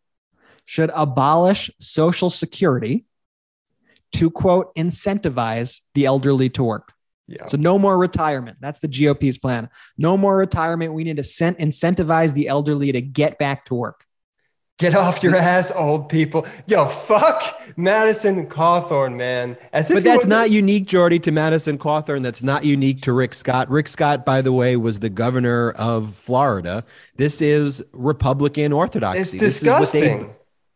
[0.66, 3.06] should abolish Social Security
[4.14, 6.94] to, quote, incentivize the elderly to work.
[7.28, 7.46] Yeah.
[7.48, 8.58] So no more retirement.
[8.62, 9.70] That's the GOP's plan.
[9.98, 10.94] No more retirement.
[10.94, 14.03] We need to incentivize the elderly to get back to work.
[14.80, 16.48] Get off your ass, old people.
[16.66, 19.56] Yo, fuck Madison Cawthorn, man.
[19.72, 22.24] As But that's wasn't- unique, Jordy, to Madison Cawthorn.
[22.24, 23.70] That's not unique to Rick Scott.
[23.70, 26.84] Rick Scott, by the way, was the governor of Florida.
[27.18, 29.22] This is Republican orthodoxy.
[29.22, 30.30] It's This is what they- disgusting.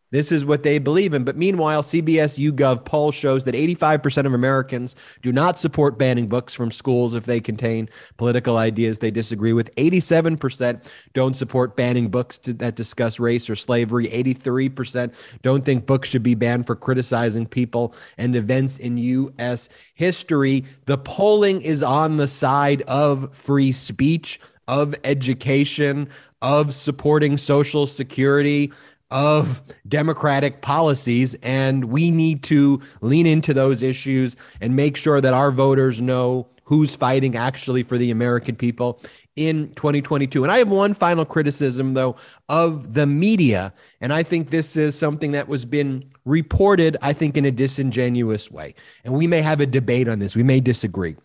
[0.09, 1.23] This is what they believe in.
[1.23, 6.53] But meanwhile, CBS YouGov poll shows that 85% of Americans do not support banning books
[6.53, 9.73] from schools if they contain political ideas they disagree with.
[9.75, 14.07] 87% don't support banning books to, that discuss race or slavery.
[14.07, 19.67] 83% don't think books should be banned for criticizing people and events in U.S.
[19.93, 20.63] history.
[20.85, 26.09] The polling is on the side of free speech of education,
[26.41, 28.71] of supporting social security,
[29.11, 31.35] of democratic policies.
[31.41, 36.47] And we need to lean into those issues and make sure that our voters know
[36.63, 39.01] who's fighting actually for the American people
[39.37, 40.43] in 2022.
[40.43, 42.17] And I have one final criticism, though,
[42.49, 43.73] of the media.
[44.01, 48.51] And I think this is something that was been reported, I think, in a disingenuous
[48.51, 48.75] way.
[49.05, 50.35] And we may have a debate on this.
[50.35, 51.15] We may disagree.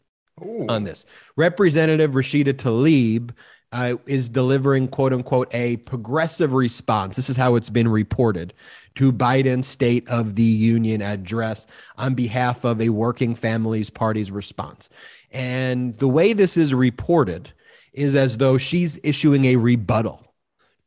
[0.41, 0.66] Ooh.
[0.68, 1.05] on this.
[1.37, 3.30] Representative Rashida Tlaib
[3.73, 7.16] uh, is delivering, quote unquote, a progressive response.
[7.16, 8.53] This is how it's been reported
[8.97, 11.66] to Biden's State of the Union address
[11.97, 14.89] on behalf of a working families party's response.
[15.31, 17.53] And the way this is reported
[17.93, 20.33] is as though she's issuing a rebuttal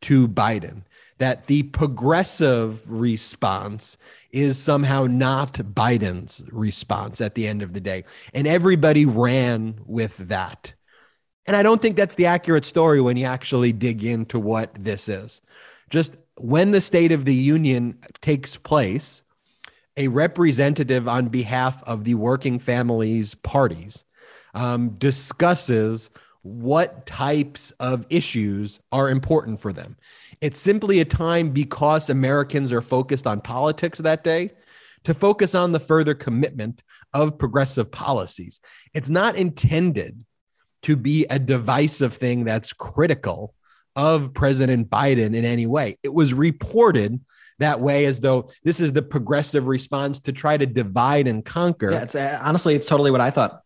[0.02, 0.84] to Biden
[1.18, 3.98] that the progressive response
[4.32, 8.04] is somehow not Biden's response at the end of the day.
[8.34, 10.74] And everybody ran with that.
[11.48, 15.08] And I don't think that's the accurate story when you actually dig into what this
[15.08, 15.42] is.
[15.90, 19.22] Just when the State of the Union takes place,
[19.98, 24.04] a representative on behalf of the working families parties
[24.54, 26.10] um, discusses
[26.42, 29.98] what types of issues are important for them.
[30.42, 34.52] It's simply a time because Americans are focused on politics that day
[35.06, 36.84] to focus on the further commitment
[37.14, 38.60] of progressive policies.
[38.94, 40.24] It's not intended
[40.86, 43.56] to be a divisive thing that's critical
[43.96, 45.98] of President Biden in any way.
[46.04, 47.20] It was reported
[47.58, 51.92] that way as though this is the progressive response to try to divide and conquer.
[51.92, 53.62] Yeah, it's, uh, honestly, it's totally what I thought.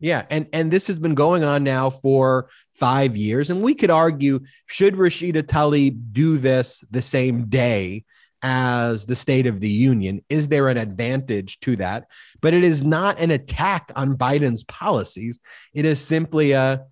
[0.00, 3.90] Yeah, and and this has been going on now for five years, and we could
[3.90, 8.04] argue should Rashida Tlaib do this the same day
[8.42, 10.22] as the State of the Union?
[10.28, 12.08] Is there an advantage to that?
[12.40, 15.40] But it is not an attack on Biden's policies.
[15.74, 16.84] It is simply a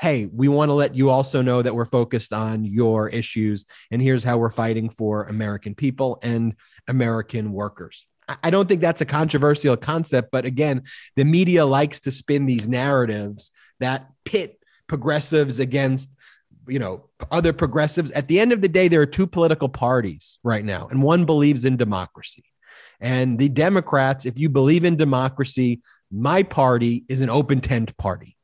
[0.00, 4.00] hey, we want to let you also know that we're focused on your issues, and
[4.00, 6.54] here's how we're fighting for American people and
[6.86, 8.06] American workers.
[8.42, 10.82] I don't think that's a controversial concept, but again,
[11.16, 16.10] the media likes to spin these narratives that pit progressives against
[16.68, 18.10] you know other progressives.
[18.12, 21.24] At the end of the day there are two political parties right now and one
[21.24, 22.44] believes in democracy.
[23.00, 28.36] And the democrats if you believe in democracy my party is an open tent party.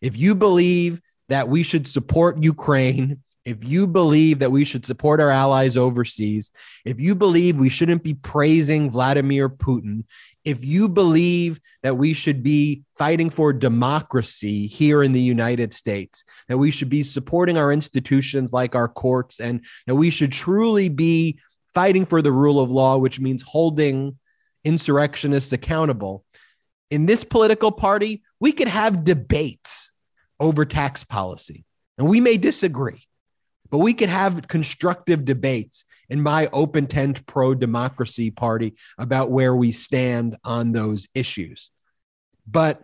[0.00, 5.22] If you believe that we should support ukraine if you believe that we should support
[5.22, 6.50] our allies overseas,
[6.84, 10.04] if you believe we shouldn't be praising Vladimir Putin,
[10.44, 16.24] if you believe that we should be fighting for democracy here in the United States,
[16.48, 20.90] that we should be supporting our institutions like our courts, and that we should truly
[20.90, 21.38] be
[21.72, 24.18] fighting for the rule of law, which means holding
[24.62, 26.22] insurrectionists accountable.
[26.90, 29.90] In this political party, we could have debates
[30.38, 31.64] over tax policy,
[31.96, 33.07] and we may disagree.
[33.70, 39.54] But we could have constructive debates in my open tent pro democracy party about where
[39.54, 41.70] we stand on those issues.
[42.46, 42.82] But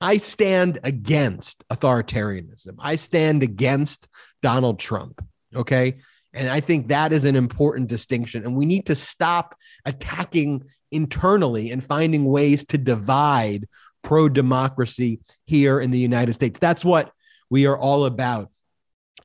[0.00, 2.74] I stand against authoritarianism.
[2.78, 4.08] I stand against
[4.42, 5.24] Donald Trump.
[5.54, 5.98] Okay.
[6.32, 8.44] And I think that is an important distinction.
[8.44, 9.54] And we need to stop
[9.84, 13.68] attacking internally and finding ways to divide
[14.02, 16.58] pro democracy here in the United States.
[16.58, 17.12] That's what
[17.50, 18.50] we are all about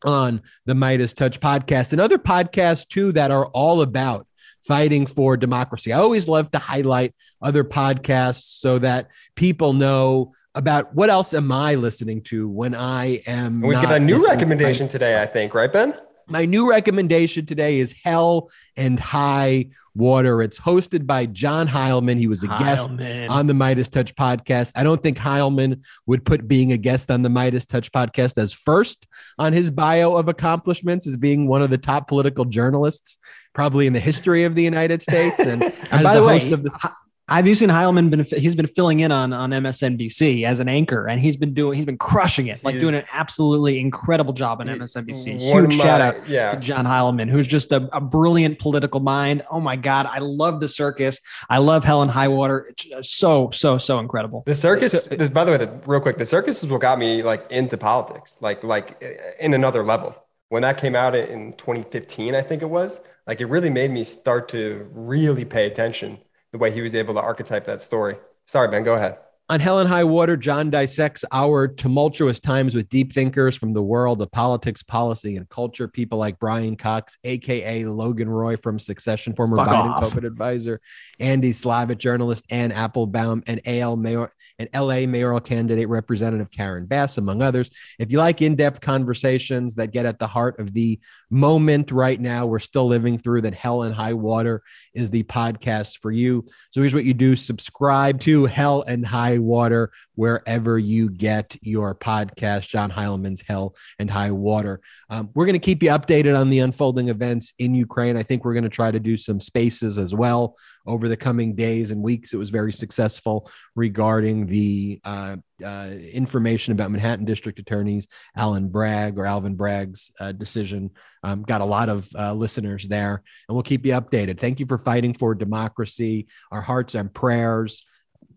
[0.03, 4.27] on the Meidas Touch podcast and other podcasts too that are all about
[4.67, 5.93] fighting for democracy.
[5.93, 11.51] I always love to highlight other podcasts so that people know about what else am
[11.51, 13.61] I listening to when I am.
[13.61, 15.99] We get a new recommendation today, I think, right, Ben?
[16.29, 20.43] My new recommendation today is Hell and High Water.
[20.43, 22.19] It's hosted by John Heilemann.
[22.19, 22.97] He was a Heilemann.
[22.99, 24.73] guest on the Meidas Touch podcast.
[24.75, 28.53] I don't think Heilemann would put being a guest on the Meidas Touch podcast as
[28.53, 29.07] first
[29.39, 33.17] on his bio of accomplishments as being one of the top political journalists
[33.55, 35.39] probably in the history of the United States.
[35.39, 36.91] And, and as the, the way, host of the
[37.29, 41.19] I've seen Heilemann been he's been filling in on on MSNBC as an anchor, and
[41.19, 45.39] he's been doing he's been crushing it, like doing an absolutely incredible job on MSNBC.
[45.39, 46.51] Huge my, shout out yeah.
[46.51, 49.43] to John Heilemann, who's just a, a, brilliant political mind.
[49.49, 51.19] Oh my god, I love the circus.
[51.49, 52.73] I love Hell and High Water.
[52.77, 54.43] It's so so so incredible.
[54.45, 57.49] The circus, by the way, the, real quick, the circus is what got me like
[57.51, 60.15] into politics, like like eh, in another level.
[60.49, 64.03] When that came out in 2015, I think it was like it really made me
[64.03, 66.17] start to really pay attention
[66.51, 68.17] the way he was able to archetype that story.
[68.45, 69.17] Sorry, Ben, go ahead.
[69.51, 73.81] On Hell and High Water, John dissects our tumultuous times with deep thinkers from the
[73.81, 75.87] world of politics, policy, and culture.
[75.87, 80.01] People like Brian Cox, aka Logan Roy from Succession, former Fuck Biden.
[80.03, 80.79] COVID advisor,
[81.19, 87.17] Andy Slavitt, journalist, Anne Applebaum, and AL Mayor and LA mayoral candidate Representative Karen Bass,
[87.17, 87.71] among others.
[87.97, 90.99] If you like in-depth conversations that get at the heart of the
[91.31, 94.61] moment right now we're still living through, then Hell and High Water
[94.93, 96.45] is the podcast for you.
[96.69, 101.95] So here's what you do: subscribe to Hell and High Water wherever you get your
[101.95, 102.67] podcast.
[102.67, 104.81] John Heilemann's Hell and High Water.
[105.09, 108.17] Um, we're going to keep you updated on the unfolding events in Ukraine.
[108.17, 110.55] I think we're going to try to do some spaces as well
[110.85, 112.33] over the coming days and weeks.
[112.33, 119.17] It was very successful regarding the uh, uh, information about Manhattan District Attorneys Alan Bragg
[119.17, 120.91] or Alvin Bragg's uh, decision.
[121.23, 124.39] Um, got a lot of uh, listeners there, and we'll keep you updated.
[124.39, 126.27] Thank you for fighting for democracy.
[126.51, 127.83] Our hearts and prayers,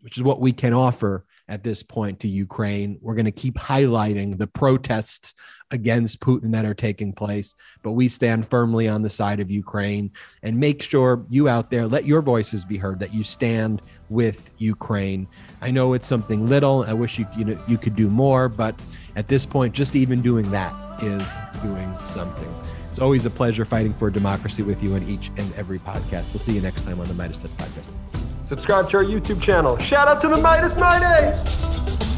[0.02, 2.98] which is what we can offer at this point to Ukraine.
[3.00, 5.34] We're going to keep highlighting the protests
[5.70, 10.10] against Putin that are taking place, but we stand firmly on the side of Ukraine
[10.42, 14.50] and make sure you out there let your voices be heard that you stand with
[14.58, 15.26] Ukraine.
[15.60, 16.84] I know it's something little.
[16.84, 18.80] I wish you you know you could do more, but
[19.16, 20.72] at this point just even doing that
[21.02, 21.28] is
[21.62, 22.52] doing something.
[22.90, 26.28] It's always a pleasure fighting for democracy with you in each and every podcast.
[26.28, 28.31] We'll see you next time on the Meidas Touch podcast.
[28.44, 29.78] Subscribe to our YouTube channel.
[29.78, 32.11] Shout out to the Meidas Mighty!